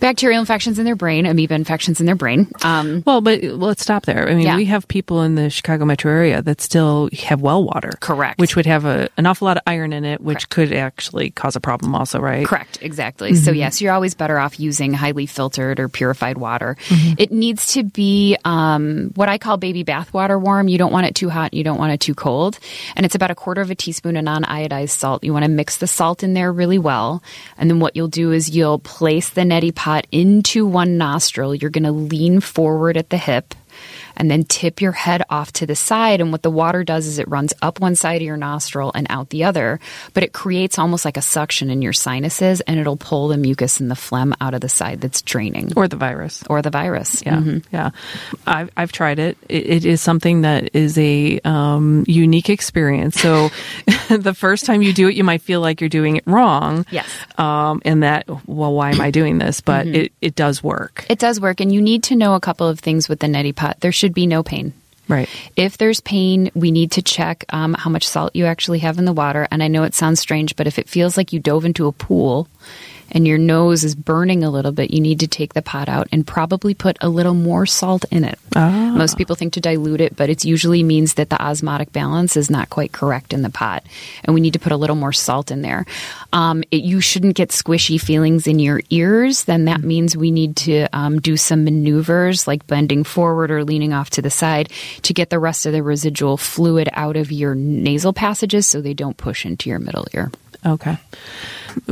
bacterial 0.00 0.40
infections 0.40 0.78
in 0.78 0.84
their 0.84 0.96
brain, 0.96 1.26
amoeba 1.26 1.54
infections 1.54 2.00
in 2.00 2.06
their 2.06 2.14
brain. 2.16 2.48
Um, 2.62 3.02
Well, 3.06 3.20
but 3.20 3.42
let's 3.42 3.82
stop 3.82 4.06
there. 4.06 4.28
I 4.28 4.34
mean, 4.34 4.46
Yeah. 4.46 4.56
we 4.56 4.64
have 4.66 4.86
people 4.88 5.22
in 5.22 5.34
the 5.34 5.50
Chicago 5.50 5.84
metro 5.84 6.10
area 6.12 6.42
that 6.42 6.60
still 6.60 7.08
have 7.24 7.40
well 7.40 7.62
water. 7.64 7.92
Correct. 8.00 8.38
Which 8.40 8.56
would 8.56 8.66
have 8.66 8.84
a, 8.84 9.08
an 9.16 9.26
awful 9.26 9.46
lot 9.46 9.56
of 9.56 9.62
iron 9.66 9.92
in 9.92 10.04
it, 10.04 10.20
which 10.20 10.48
could 10.48 10.72
actually 10.72 11.30
cause 11.30 11.56
a 11.56 11.60
problem 11.60 11.94
also, 11.94 12.18
right? 12.20 12.46
Correct, 12.46 12.78
exactly. 12.82 13.34
So, 13.34 13.50
yes, 13.50 13.80
you're 13.88 13.94
always 13.94 14.14
better 14.14 14.38
off 14.38 14.60
using 14.60 14.92
highly 14.92 15.24
filtered 15.24 15.80
or 15.80 15.88
purified 15.88 16.36
water. 16.36 16.76
It 17.18 17.32
needs 17.32 17.72
to 17.72 17.84
be 17.84 18.36
um, 18.44 19.12
what 19.14 19.30
I 19.30 19.38
call 19.38 19.56
baby 19.56 19.82
bath 19.82 20.12
water 20.12 20.38
warm. 20.38 20.68
You 20.68 20.76
don't 20.76 20.92
want 20.92 21.06
it 21.06 21.14
too 21.14 21.30
hot, 21.30 21.54
you 21.54 21.64
don't 21.64 21.78
want 21.78 21.92
it 21.92 22.00
too 22.00 22.14
cold. 22.14 22.58
And 22.96 23.06
it's 23.06 23.14
about 23.14 23.30
a 23.30 23.34
quarter 23.34 23.62
of 23.62 23.70
a 23.70 23.74
teaspoon 23.74 24.18
of 24.18 24.24
non 24.24 24.44
iodized 24.44 24.90
salt. 24.90 25.24
You 25.24 25.32
want 25.32 25.46
to 25.46 25.50
mix 25.50 25.78
the 25.78 25.86
salt 25.86 26.22
in 26.22 26.34
there 26.34 26.52
really 26.52 26.78
well. 26.78 27.22
And 27.56 27.70
then 27.70 27.80
what 27.80 27.96
you'll 27.96 28.08
do 28.08 28.30
is 28.30 28.50
you'll 28.50 28.78
place 28.78 29.30
the 29.30 29.40
neti 29.40 29.74
pot 29.74 30.06
into 30.12 30.66
one 30.66 30.98
nostril. 30.98 31.54
You're 31.54 31.70
going 31.70 31.84
to 31.84 31.92
lean 31.92 32.40
forward 32.40 32.98
at 32.98 33.08
the 33.08 33.16
hip 33.16 33.54
and 34.18 34.30
then 34.30 34.44
tip 34.44 34.80
your 34.82 34.92
head 34.92 35.22
off 35.30 35.52
to 35.54 35.66
the 35.66 35.74
side. 35.76 36.20
And 36.20 36.32
what 36.32 36.42
the 36.42 36.50
water 36.50 36.84
does 36.84 37.06
is 37.06 37.18
it 37.18 37.28
runs 37.28 37.54
up 37.62 37.80
one 37.80 37.94
side 37.94 38.16
of 38.16 38.26
your 38.26 38.36
nostril 38.36 38.92
and 38.94 39.06
out 39.08 39.30
the 39.30 39.44
other, 39.44 39.80
but 40.12 40.22
it 40.22 40.32
creates 40.34 40.78
almost 40.78 41.04
like 41.06 41.16
a 41.16 41.22
suction 41.22 41.70
in 41.70 41.80
your 41.80 41.92
sinuses 41.94 42.60
and 42.62 42.78
it'll 42.78 42.96
pull 42.96 43.28
the 43.28 43.36
mucus 43.38 43.80
and 43.80 43.90
the 43.90 43.96
phlegm 43.96 44.34
out 44.40 44.52
of 44.54 44.60
the 44.60 44.68
side 44.68 45.00
that's 45.00 45.22
draining 45.22 45.72
Or 45.76 45.88
the 45.88 45.96
virus. 45.96 46.44
or 46.50 46.60
the 46.60 46.70
virus. 46.70 47.22
Yeah, 47.24 47.42
yeah. 47.72 47.90
I've 48.46 48.70
I've 48.76 48.92
tried 48.92 49.18
it. 49.18 49.38
it. 49.48 49.66
It 49.66 49.84
is 49.84 50.00
something 50.00 50.42
that 50.42 50.74
is 50.74 50.98
a 50.98 51.40
um, 51.44 52.04
unique 52.06 52.50
experience. 52.50 53.20
So, 53.20 53.50
the 54.08 54.34
first 54.34 54.64
time 54.66 54.82
you 54.82 54.92
do 54.92 55.08
it, 55.08 55.14
you 55.14 55.24
might 55.24 55.42
feel 55.42 55.60
like 55.60 55.80
you're 55.80 55.88
doing 55.88 56.16
it 56.16 56.24
wrong. 56.26 56.84
Yes. 56.90 57.06
Um, 57.38 57.80
and 57.84 58.02
that, 58.02 58.26
well, 58.48 58.72
why 58.74 58.90
am 58.90 59.00
I 59.00 59.10
doing 59.10 59.38
this? 59.38 59.60
But 59.60 59.86
it 59.86 60.12
it 60.20 60.34
does 60.34 60.62
work. 60.62 61.06
It 61.08 61.18
does 61.18 61.40
work. 61.40 61.60
And 61.60 61.72
you 61.72 61.80
need 61.80 62.02
to 62.04 62.16
know 62.16 62.34
a 62.34 62.40
couple 62.40 62.66
of 62.66 62.80
things 62.80 63.08
with 63.08 63.20
the 63.20 63.26
neti 63.26 63.54
pot. 63.54 63.78
There 63.80 63.92
should 63.92 64.07
be 64.14 64.26
no 64.26 64.42
pain. 64.42 64.72
Right. 65.08 65.28
If 65.56 65.78
there's 65.78 66.00
pain, 66.00 66.50
we 66.54 66.70
need 66.70 66.92
to 66.92 67.02
check 67.02 67.44
um, 67.48 67.74
how 67.74 67.88
much 67.88 68.06
salt 68.06 68.36
you 68.36 68.44
actually 68.44 68.80
have 68.80 68.98
in 68.98 69.06
the 69.06 69.12
water. 69.12 69.48
And 69.50 69.62
I 69.62 69.68
know 69.68 69.84
it 69.84 69.94
sounds 69.94 70.20
strange, 70.20 70.54
but 70.54 70.66
if 70.66 70.78
it 70.78 70.88
feels 70.88 71.16
like 71.16 71.32
you 71.32 71.40
dove 71.40 71.64
into 71.64 71.86
a 71.86 71.92
pool 71.92 72.46
and 73.10 73.26
your 73.26 73.38
nose 73.38 73.84
is 73.84 73.94
burning 73.94 74.44
a 74.44 74.50
little 74.50 74.72
bit, 74.72 74.90
you 74.90 75.00
need 75.00 75.20
to 75.20 75.26
take 75.26 75.54
the 75.54 75.62
pot 75.62 75.88
out 75.88 76.08
and 76.12 76.26
probably 76.26 76.74
put 76.74 76.96
a 77.00 77.08
little 77.08 77.34
more 77.34 77.66
salt 77.66 78.04
in 78.10 78.24
it. 78.24 78.38
Most 78.54 79.16
people 79.16 79.36
think 79.36 79.52
to 79.54 79.60
dilute 79.60 80.00
it, 80.00 80.16
but 80.16 80.30
it 80.30 80.44
usually 80.44 80.82
means 80.82 81.14
that 81.14 81.30
the 81.30 81.40
osmotic 81.40 81.92
balance 81.92 82.36
is 82.36 82.50
not 82.50 82.70
quite 82.70 82.92
correct 82.92 83.32
in 83.32 83.42
the 83.42 83.50
pot, 83.50 83.84
and 84.24 84.34
we 84.34 84.40
need 84.40 84.54
to 84.54 84.58
put 84.58 84.72
a 84.72 84.76
little 84.76 84.96
more 84.96 85.12
salt 85.12 85.50
in 85.50 85.62
there. 85.62 85.86
Um, 86.32 86.62
it, 86.70 86.82
you 86.82 87.00
shouldn't 87.00 87.36
get 87.36 87.50
squishy 87.50 88.00
feelings 88.00 88.46
in 88.46 88.58
your 88.58 88.80
ears. 88.90 89.44
Then 89.44 89.66
that 89.66 89.80
means 89.80 90.16
we 90.16 90.30
need 90.30 90.56
to 90.56 90.86
um, 90.92 91.20
do 91.20 91.36
some 91.36 91.64
maneuvers 91.64 92.46
like 92.46 92.66
bending 92.66 93.04
forward 93.04 93.50
or 93.50 93.64
leaning 93.64 93.92
off 93.92 94.10
to 94.10 94.22
the 94.22 94.30
side 94.30 94.70
to 95.02 95.14
get 95.14 95.30
the 95.30 95.38
rest 95.38 95.66
of 95.66 95.72
the 95.72 95.82
residual 95.82 96.36
fluid 96.36 96.88
out 96.92 97.16
of 97.16 97.32
your 97.32 97.54
nasal 97.54 98.12
passages 98.12 98.66
so 98.66 98.80
they 98.80 98.94
don't 98.94 99.16
push 99.16 99.46
into 99.46 99.70
your 99.70 99.78
middle 99.78 100.06
ear. 100.12 100.30
Okay. 100.64 100.98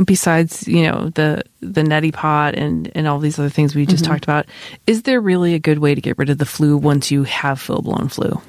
Besides, 0.04 0.66
you 0.66 0.82
know, 0.84 1.10
the 1.10 1.42
the 1.60 1.82
neti 1.82 2.12
pot 2.12 2.54
and 2.54 2.90
and 2.94 3.06
all 3.06 3.18
these 3.18 3.38
other 3.38 3.48
things 3.48 3.74
we 3.74 3.86
just 3.86 4.04
mm-hmm. 4.04 4.12
talked 4.12 4.24
about, 4.24 4.46
is 4.86 5.02
there 5.02 5.20
really 5.20 5.54
a 5.54 5.58
good 5.58 5.78
way 5.78 5.94
to 5.94 6.00
get 6.00 6.18
rid 6.18 6.30
of 6.30 6.38
the 6.38 6.46
flu 6.46 6.76
once 6.76 7.10
you 7.10 7.24
have 7.24 7.60
full 7.60 7.82
blown 7.82 8.08
flu? 8.08 8.40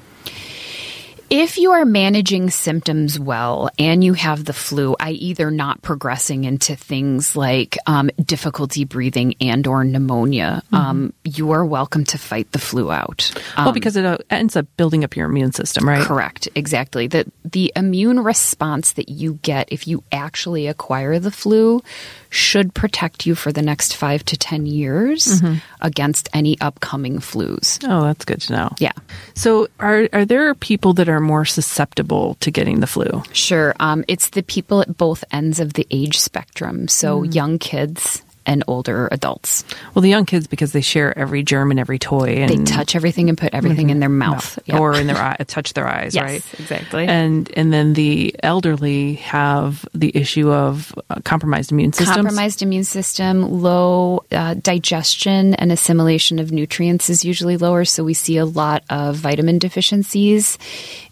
If 1.30 1.58
you 1.58 1.72
are 1.72 1.84
managing 1.84 2.48
symptoms 2.48 3.20
well 3.20 3.68
and 3.78 4.02
you 4.02 4.14
have 4.14 4.46
the 4.46 4.54
flu, 4.54 4.96
i.e., 4.98 5.34
they're 5.34 5.50
not 5.50 5.82
progressing 5.82 6.44
into 6.44 6.74
things 6.74 7.36
like 7.36 7.76
um, 7.86 8.10
difficulty 8.24 8.84
breathing 8.84 9.34
and 9.38 9.66
or 9.66 9.84
pneumonia, 9.84 10.62
um, 10.72 11.12
you 11.24 11.50
are 11.50 11.66
welcome 11.66 12.04
to 12.06 12.18
fight 12.18 12.50
the 12.52 12.58
flu 12.58 12.90
out. 12.90 13.30
well, 13.58 13.72
because 13.72 13.96
it 13.96 14.06
uh, 14.06 14.16
ends 14.30 14.56
up 14.56 14.66
building 14.78 15.04
up 15.04 15.16
your 15.16 15.26
immune 15.26 15.52
system, 15.52 15.86
right? 15.86 16.02
Correct, 16.02 16.48
exactly. 16.54 17.08
The 17.08 17.30
the 17.44 17.72
immune 17.76 18.20
response 18.20 18.92
that 18.92 19.10
you 19.10 19.34
get 19.42 19.70
if 19.70 19.86
you 19.86 20.02
actually 20.10 20.66
acquire 20.66 21.18
the 21.18 21.30
flu 21.30 21.82
should 22.30 22.74
protect 22.74 23.26
you 23.26 23.34
for 23.34 23.52
the 23.52 23.62
next 23.62 23.96
five 23.96 24.24
to 24.26 24.36
ten 24.36 24.66
years 24.66 25.42
against 25.80 26.28
any 26.32 26.60
upcoming 26.60 27.18
flus. 27.18 27.78
Oh, 27.88 28.04
that's 28.04 28.24
good 28.24 28.40
to 28.42 28.52
know. 28.52 28.74
Yeah. 28.78 28.92
So, 29.34 29.68
are 29.80 30.08
are 30.12 30.24
there 30.24 30.54
people 30.54 30.92
that 30.94 31.08
are 31.08 31.20
more 31.20 31.44
susceptible 31.44 32.34
to 32.40 32.50
getting 32.50 32.80
the 32.80 32.86
flu? 32.86 33.22
Sure. 33.32 33.74
Um, 33.80 34.04
it's 34.08 34.30
the 34.30 34.42
people 34.42 34.80
at 34.80 34.96
both 34.96 35.24
ends 35.30 35.60
of 35.60 35.74
the 35.74 35.86
age 35.90 36.18
spectrum. 36.18 36.88
So 36.88 37.22
young 37.22 37.58
kids 37.58 38.22
and 38.48 38.64
older 38.66 39.08
adults. 39.12 39.62
Well, 39.94 40.02
the 40.02 40.08
young 40.08 40.24
kids 40.26 40.48
because 40.48 40.72
they 40.72 40.80
share 40.80 41.16
every 41.16 41.42
germ 41.44 41.70
and 41.70 41.78
every 41.78 41.98
toy, 42.00 42.38
and 42.42 42.50
They 42.50 42.64
touch 42.64 42.96
everything 42.96 43.28
and 43.28 43.38
put 43.38 43.54
everything 43.54 43.90
in 43.90 44.00
their 44.00 44.08
mouth. 44.08 44.58
Yeah. 44.66 44.78
or 44.78 44.94
in 44.94 45.06
their 45.06 45.16
eye, 45.16 45.36
touch 45.46 45.74
their 45.74 45.86
eyes, 45.86 46.14
Yes, 46.14 46.24
right? 46.24 46.42
exactly. 46.58 47.06
And 47.06 47.48
and 47.56 47.72
then 47.72 47.92
the 47.92 48.34
elderly 48.42 49.14
have 49.16 49.86
the 49.94 50.10
issue 50.16 50.50
of 50.50 50.92
uh, 51.10 51.20
compromised 51.24 51.70
immune 51.70 51.92
systems. 51.92 52.16
Compromised 52.16 52.62
immune 52.62 52.84
system, 52.84 53.62
low 53.62 54.24
uh, 54.32 54.54
digestion 54.54 55.54
and 55.54 55.70
assimilation 55.70 56.38
of 56.38 56.50
nutrients 56.50 57.10
is 57.10 57.24
usually 57.24 57.56
lower. 57.56 57.84
So 57.84 58.02
we 58.02 58.14
see 58.14 58.38
a 58.38 58.46
lot 58.46 58.82
of 58.90 59.16
vitamin 59.16 59.58
deficiencies 59.58 60.56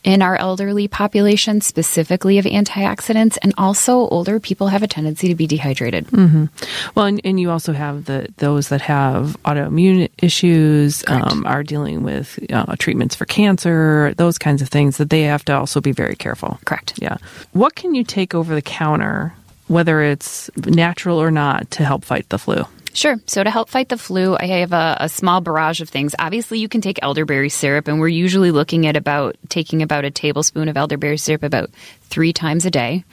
in 0.07 0.23
our 0.23 0.37
elderly 0.37 0.87
population, 0.89 1.61
specifically 1.61 2.39
of 2.39 2.47
antioxidants. 2.47 3.37
And 3.43 3.53
also, 3.59 4.09
older 4.09 4.41
people 4.41 4.69
have 4.69 4.83
a 4.83 4.87
tendency 4.87 5.29
to 5.29 5.35
be 5.35 5.47
dehydrated. 5.47 6.11
Well, 6.95 7.07
and, 7.07 7.21
and 7.25 7.39
you 7.39 7.51
also 7.51 7.73
have 7.73 8.07
the 8.07 8.29
those 8.39 8.69
that 8.69 8.81
have 8.83 9.37
autoimmune 9.45 10.09
issues, 10.19 11.05
um, 11.09 11.45
are 11.45 11.65
dealing 11.65 12.05
with 12.05 12.39
uh, 12.53 12.77
treatments 12.79 13.17
for 13.17 13.27
cancer, 13.27 14.15
those 14.17 14.39
kinds 14.39 14.63
of 14.63 14.69
things 14.69 14.97
that 14.99 15.11
they 15.11 15.23
have 15.23 15.45
to 15.47 15.53
also 15.53 15.81
be 15.81 15.93
very 15.93 16.15
careful. 16.15 16.59
Correct. 16.65 16.95
Yeah. 17.03 17.19
What 17.53 17.75
can 17.75 17.95
you 17.95 18.05
take 18.05 18.35
over 18.35 18.55
the 18.55 18.63
counter, 18.63 19.35
whether 19.67 20.01
it's 20.03 20.49
natural 20.57 21.21
or 21.21 21.33
not, 21.33 21.71
to 21.73 21.85
help 21.85 22.05
fight 22.05 22.29
the 22.29 22.39
flu? 22.39 22.65
Sure. 22.97 23.21
So 23.27 23.45
to 23.45 23.51
help 23.51 23.69
fight 23.69 23.91
the 23.91 23.99
flu, 23.99 24.39
I 24.41 24.47
have 24.47 24.73
a, 24.73 24.97
a 25.01 25.09
small 25.11 25.43
barrage 25.43 25.83
of 25.83 25.91
things. 25.91 26.15
Obviously, 26.19 26.61
you 26.61 26.69
can 26.69 26.81
take 26.81 26.99
elderberry 27.03 27.51
syrup, 27.51 27.89
and 27.89 28.01
we're 28.01 28.09
usually 28.09 28.53
looking 28.53 28.87
at 28.87 28.97
about 28.97 29.37
taking 29.51 29.83
about 29.83 30.07
a 30.07 30.11
tablespoon 30.11 30.67
of 30.69 30.79
elderberry 30.79 31.19
syrup 31.19 31.43
about 31.43 31.69
three 32.09 32.33
times 32.33 32.65
a 32.65 32.71
day. 32.71 33.05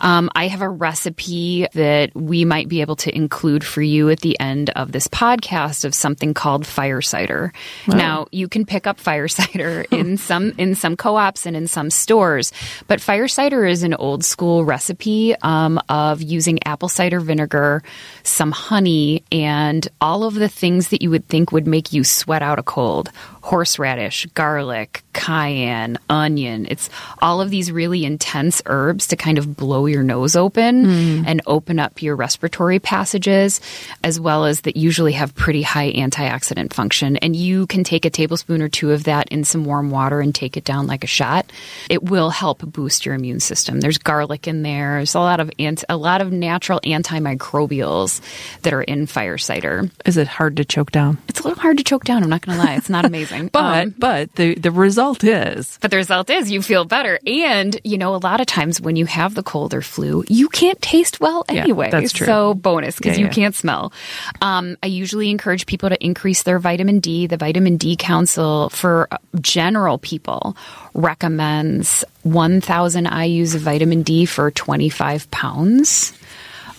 Um, 0.00 0.30
I 0.34 0.48
have 0.48 0.62
a 0.62 0.68
recipe 0.68 1.66
that 1.74 2.14
we 2.14 2.44
might 2.44 2.68
be 2.68 2.80
able 2.80 2.96
to 2.96 3.14
include 3.14 3.64
for 3.64 3.82
you 3.82 4.10
at 4.10 4.20
the 4.20 4.38
end 4.40 4.70
of 4.70 4.92
this 4.92 5.08
podcast 5.08 5.84
of 5.84 5.94
something 5.94 6.34
called 6.34 6.66
fire 6.66 7.00
cider. 7.02 7.52
Now, 7.86 8.26
you 8.32 8.48
can 8.48 8.64
pick 8.64 8.86
up 8.86 8.98
fire 8.98 9.28
cider 9.28 9.84
in 9.90 10.16
some 10.16 10.52
in 10.58 10.74
some 10.74 10.96
co-ops 10.96 11.46
and 11.46 11.56
in 11.56 11.66
some 11.66 11.90
stores, 11.90 12.52
but 12.88 13.00
fire 13.00 13.28
cider 13.28 13.64
is 13.64 13.82
an 13.82 13.94
old 13.94 14.24
school 14.24 14.64
recipe 14.64 15.34
um, 15.42 15.80
of 15.88 16.22
using 16.22 16.58
apple 16.64 16.88
cider 16.88 17.20
vinegar, 17.20 17.82
some 18.22 18.52
honey, 18.52 19.22
and 19.30 19.86
all 20.00 20.24
of 20.24 20.34
the 20.34 20.48
things 20.48 20.88
that 20.88 21.02
you 21.02 21.10
would 21.10 21.28
think 21.28 21.52
would 21.52 21.66
make 21.66 21.92
you 21.92 22.04
sweat 22.04 22.42
out 22.42 22.58
a 22.58 22.62
cold 22.62 23.10
horseradish, 23.44 24.24
garlic, 24.32 25.04
cayenne, 25.12 25.98
onion. 26.08 26.66
It's 26.70 26.88
all 27.20 27.42
of 27.42 27.50
these 27.50 27.70
really 27.70 28.06
intense 28.06 28.62
herbs 28.64 29.08
to 29.08 29.16
kind 29.16 29.36
of 29.36 29.54
blow 29.54 29.84
your 29.84 30.02
nose 30.02 30.34
open 30.34 30.86
mm. 30.86 31.24
and 31.26 31.42
open 31.46 31.78
up 31.78 32.00
your 32.00 32.16
respiratory 32.16 32.78
passages, 32.78 33.60
as 34.02 34.18
well 34.18 34.46
as 34.46 34.62
that 34.62 34.78
usually 34.78 35.12
have 35.12 35.34
pretty 35.34 35.60
high 35.60 35.92
antioxidant 35.92 36.72
function. 36.72 37.18
And 37.18 37.36
you 37.36 37.66
can 37.66 37.84
take 37.84 38.06
a 38.06 38.10
tablespoon 38.10 38.62
or 38.62 38.70
two 38.70 38.92
of 38.92 39.04
that 39.04 39.28
in 39.28 39.44
some 39.44 39.66
warm 39.66 39.90
water 39.90 40.20
and 40.20 40.34
take 40.34 40.56
it 40.56 40.64
down 40.64 40.86
like 40.86 41.04
a 41.04 41.06
shot. 41.06 41.52
It 41.90 42.02
will 42.02 42.30
help 42.30 42.60
boost 42.60 43.04
your 43.04 43.14
immune 43.14 43.40
system. 43.40 43.80
There's 43.80 43.98
garlic 43.98 44.48
in 44.48 44.62
there. 44.62 44.96
There's 44.96 45.14
a 45.14 45.20
lot 45.20 45.40
of 45.40 45.50
ant- 45.58 45.84
a 45.90 45.98
lot 45.98 46.22
of 46.22 46.32
natural 46.32 46.80
antimicrobials 46.80 48.22
that 48.62 48.72
are 48.72 48.82
in 48.82 49.06
fire 49.06 49.36
cider. 49.36 49.90
Is 50.06 50.16
it 50.16 50.28
hard 50.28 50.56
to 50.56 50.64
choke 50.64 50.92
down? 50.92 51.18
It's 51.28 51.40
a 51.40 51.42
little 51.42 51.60
hard 51.60 51.76
to 51.76 51.84
choke 51.84 52.04
down. 52.04 52.22
I'm 52.22 52.30
not 52.30 52.40
going 52.40 52.58
to 52.58 52.64
lie. 52.64 52.76
It's 52.76 52.88
not 52.88 53.04
amazing. 53.14 53.33
But 53.52 53.82
Um, 53.86 53.94
but 53.98 54.34
the 54.34 54.54
the 54.54 54.70
result 54.70 55.24
is 55.24 55.78
but 55.80 55.90
the 55.90 55.96
result 55.96 56.30
is 56.30 56.50
you 56.50 56.62
feel 56.62 56.84
better. 56.84 57.18
And, 57.26 57.78
you 57.84 57.98
know, 57.98 58.14
a 58.14 58.22
lot 58.22 58.40
of 58.40 58.46
times 58.46 58.80
when 58.80 58.96
you 58.96 59.06
have 59.06 59.34
the 59.34 59.42
cold 59.42 59.74
or 59.74 59.82
flu, 59.82 60.24
you 60.28 60.48
can't 60.48 60.80
taste 60.82 61.20
well 61.20 61.44
Yeah, 61.50 61.62
anyway. 61.62 61.90
that's 61.90 62.12
true. 62.12 62.26
So 62.26 62.54
bonus 62.54 62.96
because 62.96 63.16
Yeah, 63.16 63.22
you 63.22 63.26
yeah. 63.26 63.32
can't 63.32 63.54
smell. 63.54 63.92
Um, 64.40 64.76
I 64.82 64.86
usually 64.86 65.30
encourage 65.30 65.66
people 65.66 65.88
to 65.88 65.98
increase 66.04 66.42
their 66.44 66.58
vitamin 66.58 67.00
D. 67.00 67.26
The 67.26 67.36
Vitamin 67.36 67.76
D 67.76 67.96
Council 67.96 68.68
for 68.70 69.08
uh, 69.10 69.18
general 69.40 69.98
people 69.98 70.56
recommends 70.94 72.04
1,000 72.22 73.06
IUs 73.06 73.54
of 73.54 73.60
vitamin 73.60 74.02
D 74.02 74.26
for 74.26 74.50
25 74.50 75.30
pounds 75.30 76.12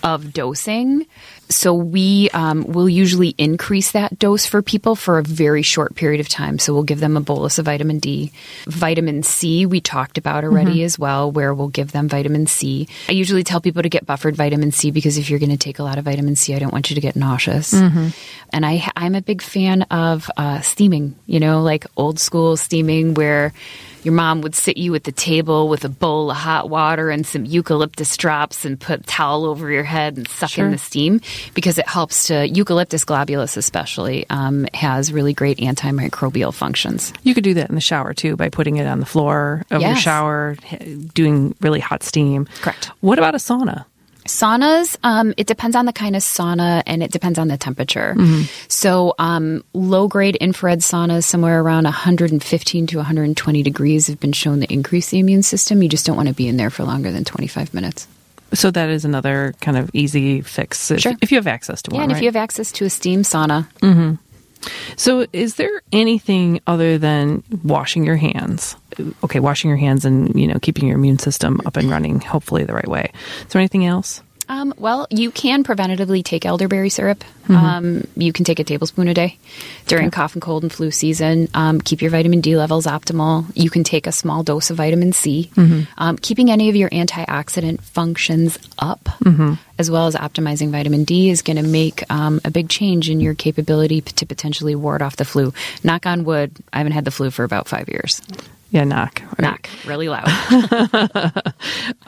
of 0.04 0.34
dosing. 0.34 1.06
So 1.50 1.74
we 1.74 2.30
um, 2.32 2.64
will 2.64 2.90
usually 2.90 3.36
increase 3.38 3.92
that 3.92 4.18
dose 4.18 4.46
for 4.46 4.62
people 4.62 4.96
for 4.96 5.20
a 5.20 5.24
very 5.24 5.62
short 5.62 5.96
period 5.96 6.20
of 6.20 6.28
time. 6.28 6.58
So 6.60 6.74
we'll 6.74 6.84
give 6.84 7.00
them 7.00 7.18
a 7.18 7.22
bolus 7.22 7.60
of 7.60 7.66
vitamin 7.66 8.00
D. 8.00 8.32
Vitamin 8.66 9.24
C, 9.24 9.66
we 9.66 9.80
talked 9.80 10.18
about 10.18 10.44
already 10.44 10.84
as 10.84 10.98
well, 10.98 11.32
where 11.32 11.54
we'll 11.54 11.68
give 11.68 11.92
them 11.92 12.10
vitamin 12.10 12.48
C. 12.48 12.88
I 13.10 13.12
usually 13.12 13.44
tell 13.44 13.62
people 13.62 13.84
to 13.84 13.90
get 13.90 14.06
buffered 14.06 14.36
vitamin 14.36 14.72
C 14.72 14.92
because 14.92 15.18
if 15.18 15.30
you're 15.30 15.40
going 15.40 15.52
to 15.52 15.58
take 15.58 15.80
a 15.80 15.84
lot 15.84 15.98
of 15.98 16.06
vitamin 16.06 16.36
C, 16.36 16.56
I 16.56 16.60
don't 16.60 16.74
want 16.74 16.90
you 16.90 16.96
to 16.96 17.02
get 17.02 17.16
nauseous. 17.16 17.74
And 17.74 18.66
I, 18.66 18.90
I'm 18.96 19.16
a 19.16 19.22
big 19.22 19.42
fan 19.42 19.84
of 19.84 20.30
uh, 20.38 20.62
steaming, 20.62 21.16
you 21.26 21.40
know, 21.40 21.62
like 21.62 21.86
old 21.96 22.20
school 22.20 22.58
steaming 22.58 23.14
where 23.14 23.54
your 24.06 24.14
mom 24.14 24.42
would 24.42 24.56
sit 24.56 24.78
you 24.78 24.94
at 24.96 25.04
the 25.04 25.12
table 25.12 25.68
with 25.68 25.84
a 25.84 25.90
bowl 25.90 26.30
of 26.32 26.38
hot 26.38 26.70
water 26.70 27.10
and 27.10 27.26
some 27.26 27.44
eucalyptus 27.44 28.16
drops 28.18 28.64
and 28.64 28.80
put 28.80 29.00
a 29.02 29.04
towel 29.04 29.46
over 29.46 29.70
your 29.72 29.84
head 29.84 30.16
and 30.18 30.28
suck 30.28 30.52
Sure. 30.52 30.66
in 30.66 30.72
the 30.72 30.78
steam 30.78 31.20
because 31.56 31.78
it 31.78 31.88
helps 31.88 32.28
to 32.28 32.48
eucalyptus 32.48 33.04
globulus 33.04 33.58
especially 33.58 34.26
um, 34.30 34.68
has 34.74 35.12
really 35.12 35.34
great 35.34 35.58
antimicrobial 35.58 36.54
functions 36.54 37.12
you 37.24 37.34
could 37.34 37.44
do 37.44 37.56
that 37.56 37.70
in 37.70 37.76
the 37.76 37.82
shower 37.82 38.14
too 38.14 38.36
by 38.36 38.48
putting 38.50 38.78
it 38.78 38.86
on 38.86 39.00
the 39.00 39.06
floor 39.06 39.64
of 39.72 39.82
your 39.82 39.96
shower, 39.96 40.56
doing 41.14 41.56
really 41.62 41.80
hot 41.80 42.04
steam. 42.04 42.46
Correct. 42.62 42.92
What 43.02 43.18
about 43.18 43.34
a 43.34 43.38
sauna? 43.40 43.86
Saunas, 44.26 44.98
um, 45.04 45.34
it 45.38 45.48
depends 45.48 45.76
on 45.76 45.86
the 45.86 45.94
kind 45.94 46.16
of 46.16 46.22
sauna 46.22 46.82
and 46.88 47.04
it 47.04 47.12
depends 47.12 47.38
on 47.40 47.48
the 47.48 47.58
temperature. 47.58 48.16
So, 48.68 49.14
um, 49.20 49.64
low 49.74 50.08
grade 50.08 50.36
infrared 50.38 50.80
saunas, 50.80 51.24
somewhere 51.26 51.62
around 51.62 51.84
115 51.84 52.88
to 52.88 52.98
120 52.98 53.64
degrees, 53.64 54.08
have 54.08 54.20
been 54.20 54.34
shown 54.34 54.62
to 54.62 54.74
increase 54.74 55.10
the 55.12 55.20
immune 55.20 55.44
system. 55.44 55.82
You 55.84 55.90
just 55.90 56.06
don't 56.06 56.16
want 56.16 56.28
to 56.28 56.34
be 56.34 56.48
in 56.48 56.58
there 56.58 56.70
for 56.72 56.84
longer 56.84 57.12
than 57.12 57.24
25 57.24 57.74
minutes. 57.74 58.08
So 58.54 58.72
that 58.72 58.90
is 58.90 59.06
another 59.06 59.54
kind 59.60 59.78
of 59.78 59.90
easy 59.94 60.42
fix 60.42 60.90
if, 60.92 61.02
Sure. 61.02 61.14
if 61.22 61.32
you 61.32 61.38
have 61.38 61.48
access 61.48 61.82
to 61.84 61.92
one. 61.92 62.00
Yeah, 62.00 62.04
and 62.04 62.12
if 62.12 62.22
you 62.22 62.28
have 62.28 62.36
access 62.36 62.72
to 62.74 62.86
a 62.86 62.90
steam 62.90 63.24
sauna, 63.24 63.68
So, 64.96 65.26
is 65.34 65.56
there 65.56 65.82
anything 65.92 66.62
other 66.68 66.98
than 66.98 67.44
washing 67.64 68.06
your 68.06 68.16
hands? 68.16 68.76
Okay, 69.24 69.40
washing 69.40 69.70
your 69.70 69.78
hands 69.78 70.06
and 70.06 70.40
you 70.40 70.48
know 70.48 70.60
keeping 70.60 70.88
your 70.88 70.98
immune 70.98 71.20
system 71.20 71.62
up 71.66 71.78
and 71.78 71.90
running, 71.90 72.22
hopefully 72.22 72.64
the 72.64 72.74
right 72.74 72.88
way. 72.88 73.12
Is 73.42 73.48
there 73.48 73.60
anything 73.60 73.86
else? 73.86 74.22
Um, 74.48 74.74
well, 74.78 75.08
you 75.10 75.32
can 75.32 75.64
preventatively 75.64 76.24
take 76.24 76.46
elderberry 76.46 76.90
syrup. 76.90 77.24
Um, 77.50 78.08
you 78.16 78.34
can 78.34 78.44
take 78.46 78.60
a 78.60 78.64
tablespoon 78.64 79.08
a 79.08 79.14
day 79.14 79.38
during 79.88 80.10
cough 80.12 80.34
and 80.34 80.42
cold 80.42 80.64
and 80.64 80.72
flu 80.72 80.90
season. 80.92 81.48
Um, 81.54 81.80
keep 81.80 82.02
your 82.02 82.10
vitamin 82.12 82.42
D 82.42 82.56
levels 82.58 82.86
optimal. 82.88 83.46
You 83.56 83.70
can 83.70 83.84
take 83.84 84.08
a 84.08 84.12
small 84.12 84.42
dose 84.44 84.70
of 84.72 84.78
vitamin 84.78 85.14
C. 85.14 85.52
Um, 85.98 86.18
keeping 86.18 86.50
any 86.50 86.70
of 86.70 86.76
your 86.76 86.90
antioxidant 86.90 87.82
functions 87.82 88.58
up, 88.80 89.10
as 89.78 89.92
well 89.92 90.08
as 90.08 90.16
optimizing 90.16 90.72
vitamin 90.72 91.04
D, 91.04 91.30
is 91.30 91.42
going 91.42 91.58
to 91.58 91.64
make 91.64 92.04
um, 92.12 92.40
a 92.44 92.52
big 92.52 92.70
change 92.70 93.10
in 93.10 93.20
your 93.20 93.34
capability 93.36 94.02
p- 94.02 94.12
to 94.14 94.26
potentially 94.26 94.76
ward 94.76 95.02
off 95.02 95.16
the 95.18 95.26
flu. 95.26 95.54
Knock 95.84 96.06
on 96.06 96.24
wood, 96.24 96.52
I 96.74 96.78
haven't 96.80 96.94
had 96.94 97.06
the 97.06 97.12
flu 97.12 97.30
for 97.32 97.44
about 97.44 97.68
five 97.68 97.90
years. 97.90 98.22
Yeah, 98.72 98.84
knock. 98.84 99.22
right. 99.22 99.40
Knock 99.40 99.70
really 99.86 100.10
loud. 100.10 100.28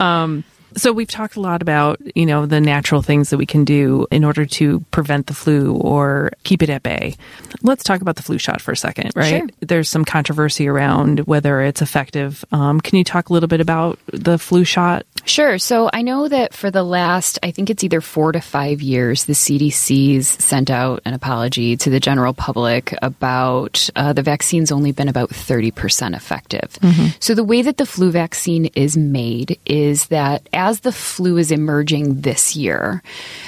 So 0.76 0.92
we've 0.92 1.08
talked 1.08 1.36
a 1.36 1.40
lot 1.40 1.62
about, 1.62 2.00
you 2.14 2.26
know, 2.26 2.46
the 2.46 2.60
natural 2.60 3.02
things 3.02 3.30
that 3.30 3.38
we 3.38 3.46
can 3.46 3.64
do 3.64 4.06
in 4.10 4.24
order 4.24 4.44
to 4.46 4.80
prevent 4.90 5.26
the 5.26 5.34
flu 5.34 5.74
or 5.74 6.32
keep 6.44 6.62
it 6.62 6.70
at 6.70 6.82
bay. 6.82 7.16
Let's 7.62 7.82
talk 7.82 8.00
about 8.00 8.16
the 8.16 8.22
flu 8.22 8.38
shot 8.38 8.60
for 8.60 8.72
a 8.72 8.76
second, 8.76 9.12
right? 9.16 9.40
Sure. 9.40 9.48
There's 9.60 9.88
some 9.88 10.04
controversy 10.04 10.68
around 10.68 11.20
whether 11.20 11.60
it's 11.62 11.82
effective. 11.82 12.44
Um, 12.52 12.80
can 12.80 12.98
you 12.98 13.04
talk 13.04 13.30
a 13.30 13.32
little 13.32 13.48
bit 13.48 13.60
about 13.60 13.98
the 14.12 14.38
flu 14.38 14.64
shot? 14.64 15.06
Sure. 15.28 15.58
So 15.58 15.90
I 15.92 16.00
know 16.00 16.26
that 16.26 16.54
for 16.54 16.70
the 16.70 16.82
last, 16.82 17.38
I 17.42 17.50
think 17.50 17.68
it's 17.68 17.84
either 17.84 18.00
four 18.00 18.32
to 18.32 18.40
five 18.40 18.80
years, 18.80 19.24
the 19.24 19.34
CDC's 19.34 20.26
sent 20.26 20.70
out 20.70 21.02
an 21.04 21.12
apology 21.12 21.76
to 21.76 21.90
the 21.90 22.00
general 22.00 22.32
public 22.32 22.94
about 23.02 23.90
uh, 23.94 24.14
the 24.14 24.22
vaccine's 24.22 24.72
only 24.72 24.90
been 24.92 25.08
about 25.08 25.28
30% 25.28 26.16
effective. 26.16 26.78
So 27.20 27.34
the 27.34 27.44
way 27.44 27.60
that 27.60 27.76
the 27.76 27.84
flu 27.84 28.10
vaccine 28.10 28.66
is 28.74 28.96
made 28.96 29.60
is 29.66 30.06
that 30.06 30.48
as 30.54 30.80
the 30.80 30.92
flu 30.92 31.36
is 31.36 31.52
emerging 31.52 32.22
this 32.22 32.56
year, 32.56 33.02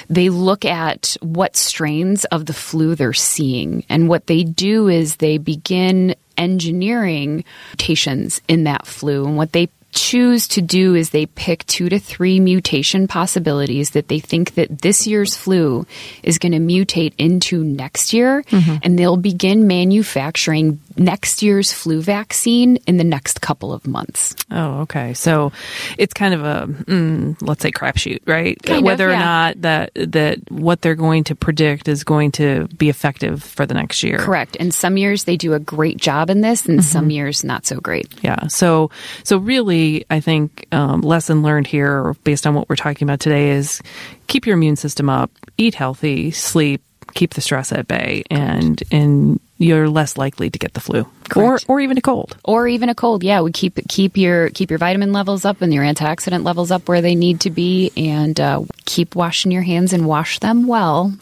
they 0.07 0.29
look 0.29 0.65
at 0.65 1.17
what 1.21 1.55
strains 1.55 2.25
of 2.25 2.45
the 2.45 2.53
flu 2.53 2.93
they're 2.93 3.11
seeing. 3.13 3.85
And 3.89 4.07
what 4.07 4.27
they 4.27 4.43
do 4.43 4.87
is 4.87 5.15
they 5.15 5.39
begin 5.39 6.15
engineering 6.37 7.43
mutations 7.71 8.39
in 8.47 8.65
that 8.65 8.85
flu. 8.85 9.25
And 9.25 9.35
what 9.35 9.51
they 9.51 9.69
choose 9.91 10.47
to 10.49 10.61
do 10.61 10.95
is 10.95 11.09
they 11.09 11.25
pick 11.25 11.65
two 11.67 11.89
to 11.89 11.99
three 11.99 12.39
mutation 12.39 13.07
possibilities 13.07 13.91
that 13.91 14.07
they 14.07 14.19
think 14.19 14.55
that 14.55 14.81
this 14.81 15.05
year's 15.05 15.35
flu 15.35 15.85
is 16.23 16.39
going 16.39 16.51
to 16.51 16.59
mutate 16.59 17.13
into 17.17 17.63
next 17.63 18.13
year 18.13 18.43
mm-hmm. 18.43 18.77
and 18.83 18.97
they'll 18.97 19.17
begin 19.17 19.67
manufacturing 19.67 20.79
next 20.97 21.41
year's 21.41 21.71
flu 21.71 22.01
vaccine 22.01 22.77
in 22.87 22.97
the 22.97 23.03
next 23.03 23.41
couple 23.41 23.73
of 23.73 23.87
months 23.87 24.35
Oh, 24.51 24.81
okay. 24.81 25.13
So 25.13 25.53
it's 25.97 26.13
kind 26.13 26.33
of 26.33 26.43
a 26.43 26.67
mm, 26.67 27.37
let's 27.41 27.61
say 27.61 27.71
crapshoot, 27.71 28.19
right? 28.25 28.61
Kind 28.61 28.79
of, 28.79 28.83
Whether 28.83 29.09
or 29.09 29.13
not 29.15 29.61
that 29.61 29.91
that 29.95 30.51
what 30.51 30.81
they're 30.81 30.95
going 30.95 31.23
to 31.25 31.35
predict 31.35 31.87
is 31.87 32.03
going 32.03 32.31
to 32.33 32.67
be 32.77 32.89
effective 32.89 33.41
for 33.41 33.65
the 33.65 33.73
next 33.73 34.03
year. 34.03 34.17
correct 34.17 34.57
and 34.59 34.73
some 34.73 34.97
years 34.97 35.23
they 35.23 35.37
do 35.37 35.53
a 35.53 35.59
great 35.59 35.97
job 35.97 36.29
in 36.29 36.41
this 36.41 36.65
and 36.65 36.83
some 36.83 37.09
years 37.09 37.43
not 37.43 37.65
so 37.65 37.79
great 37.79 38.13
Yeah. 38.21 38.47
So, 38.47 38.91
so 39.23 39.37
really, 39.37 40.05
I 40.09 40.19
think 40.19 40.67
um, 40.71 41.01
lesson 41.01 41.43
learned 41.43 41.67
here, 41.67 42.13
based 42.23 42.45
on 42.45 42.53
what 42.53 42.69
we're 42.69 42.75
talking 42.75 43.07
about 43.07 43.19
today, 43.19 43.51
is 43.51 43.81
keep 44.27 44.45
your 44.45 44.55
immune 44.55 44.75
system 44.75 45.09
up, 45.09 45.31
eat 45.57 45.75
healthy, 45.75 46.31
sleep, 46.31 46.81
keep 47.13 47.33
the 47.33 47.41
stress 47.41 47.71
at 47.71 47.87
bay, 47.87 48.23
and 48.29 48.83
and 48.91 49.39
you're 49.61 49.87
less 49.89 50.17
likely 50.17 50.49
to 50.49 50.57
get 50.57 50.73
the 50.73 50.79
flu 50.79 51.05
Correct. 51.29 51.65
or 51.69 51.75
or 51.75 51.79
even 51.79 51.97
a 51.97 52.01
cold. 52.01 52.35
or 52.43 52.67
even 52.67 52.89
a 52.89 52.95
cold 52.95 53.23
yeah 53.23 53.41
we 53.41 53.51
keep 53.51 53.79
keep 53.87 54.17
your 54.17 54.49
keep 54.49 54.69
your 54.71 54.79
vitamin 54.79 55.13
levels 55.13 55.45
up 55.45 55.61
and 55.61 55.73
your 55.73 55.83
antioxidant 55.83 56.43
levels 56.43 56.71
up 56.71 56.87
where 56.89 57.01
they 57.01 57.15
need 57.15 57.41
to 57.41 57.49
be 57.51 57.91
and 57.95 58.39
uh, 58.39 58.61
keep 58.85 59.15
washing 59.15 59.51
your 59.51 59.61
hands 59.61 59.93
and 59.93 60.07
wash 60.07 60.39
them 60.39 60.65
well 60.67 61.13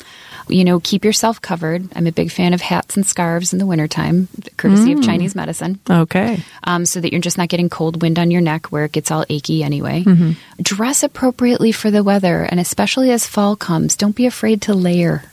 you 0.50 0.64
know 0.64 0.80
keep 0.80 1.06
yourself 1.06 1.42
covered 1.42 1.88
i'm 1.96 2.08
a 2.08 2.12
big 2.12 2.32
fan 2.32 2.54
of 2.54 2.62
hats 2.62 2.96
and 2.96 3.06
scarves 3.06 3.54
in 3.54 3.60
the 3.60 3.66
wintertime 3.66 4.28
courtesy 4.58 4.92
of 4.94 5.00
mm. 5.00 5.06
chinese 5.06 5.36
medicine 5.36 5.80
Okay. 5.90 6.44
um, 6.64 6.86
so 6.86 7.00
that 7.00 7.12
you're 7.12 7.22
just 7.22 7.38
not 7.38 7.50
getting 7.50 7.70
cold 7.70 8.02
wind 8.02 8.20
on 8.20 8.32
your 8.32 8.42
neck 8.42 8.68
where 8.68 8.86
it 8.86 8.92
gets 8.92 9.12
all 9.12 9.26
achy 9.30 9.64
anyway. 9.64 10.04
Mm-hmm. 10.04 10.32
Dress 10.62 11.04
appropriately 11.04 11.72
for 11.72 11.92
the 11.92 12.04
weather, 12.04 12.44
and 12.44 12.60
especially 12.60 13.12
as 13.12 13.26
fall 13.26 13.56
comes, 13.56 13.96
don't 13.96 14.16
be 14.16 14.26
afraid 14.26 14.62
to 14.64 14.74
layer. 14.74 15.24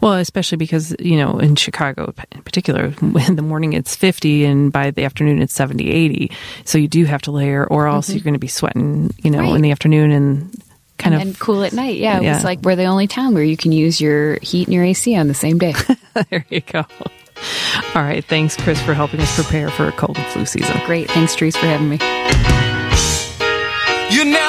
Well, 0.00 0.14
especially 0.14 0.56
because, 0.58 0.94
you 0.98 1.16
know, 1.16 1.38
in 1.38 1.56
Chicago 1.56 2.12
in 2.32 2.42
particular, 2.42 2.86
in 3.28 3.36
the 3.36 3.42
morning 3.42 3.72
it's 3.74 3.94
50 3.94 4.44
and 4.44 4.72
by 4.72 4.90
the 4.90 5.04
afternoon 5.04 5.40
it's 5.40 5.54
70, 5.54 5.90
80. 5.90 6.32
So 6.64 6.78
you 6.78 6.88
do 6.88 7.04
have 7.04 7.22
to 7.22 7.30
layer 7.30 7.66
or 7.66 7.86
else 7.86 8.08
mm-hmm. 8.08 8.16
you're 8.16 8.24
going 8.24 8.34
to 8.34 8.40
be 8.40 8.48
sweating, 8.48 9.10
you 9.22 9.30
know, 9.30 9.40
Right. 9.40 9.54
in 9.54 9.62
the 9.62 9.70
afternoon 9.70 10.10
and 10.10 10.62
kind 10.98 11.14
and 11.14 11.30
of 11.30 11.38
cool 11.38 11.62
at 11.64 11.72
night. 11.72 11.96
Yeah, 11.98 12.18
it 12.18 12.22
Yeah. 12.24 12.34
was 12.36 12.44
like 12.44 12.60
we're 12.62 12.76
the 12.76 12.84
only 12.84 13.06
town 13.06 13.34
where 13.34 13.42
you 13.44 13.56
can 13.56 13.72
use 13.72 14.00
your 14.00 14.38
heat 14.42 14.66
and 14.68 14.74
your 14.74 14.84
AC 14.84 15.16
on 15.16 15.28
the 15.28 15.34
same 15.34 15.58
day. 15.58 15.74
there 16.30 16.44
you 16.48 16.60
go. 16.60 16.84
All 17.94 18.02
right. 18.02 18.24
Thanks, 18.24 18.56
Chris, 18.56 18.80
for 18.82 18.94
helping 18.94 19.20
us 19.20 19.34
prepare 19.34 19.68
for 19.70 19.88
a 19.88 19.92
cold 19.92 20.16
and 20.16 20.26
flu 20.28 20.46
season. 20.46 20.80
Great. 20.86 21.10
Thanks, 21.10 21.34
Trees, 21.34 21.56
for 21.56 21.66
having 21.66 21.88
me. 21.88 21.98
You 24.14 24.26
never 24.26 24.41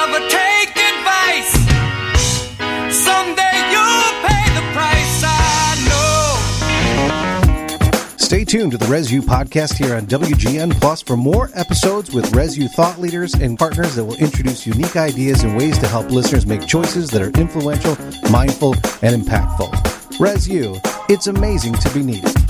Stay 8.24 8.42
tuned 8.42 8.72
to 8.72 8.78
the 8.78 8.86
ResU 8.86 9.20
podcast 9.20 9.76
here 9.76 9.94
on 9.94 10.06
WGN 10.06 10.80
Plus 10.80 11.02
for 11.02 11.14
more 11.14 11.50
episodes 11.54 12.14
with 12.14 12.32
ResU 12.32 12.70
thought 12.70 12.98
leaders 12.98 13.34
and 13.34 13.58
partners 13.58 13.94
that 13.96 14.04
will 14.04 14.16
introduce 14.16 14.66
unique 14.66 14.96
ideas 14.96 15.42
and 15.42 15.54
ways 15.58 15.78
to 15.78 15.86
help 15.86 16.10
listeners 16.10 16.46
make 16.46 16.66
choices 16.66 17.10
that 17.10 17.20
are 17.20 17.38
influential, 17.38 17.98
mindful, 18.30 18.72
and 19.02 19.22
impactful. 19.22 19.70
ResU, 20.16 20.80
it's 21.10 21.26
amazing 21.26 21.74
to 21.74 21.90
be 21.92 22.02
needed. 22.02 22.43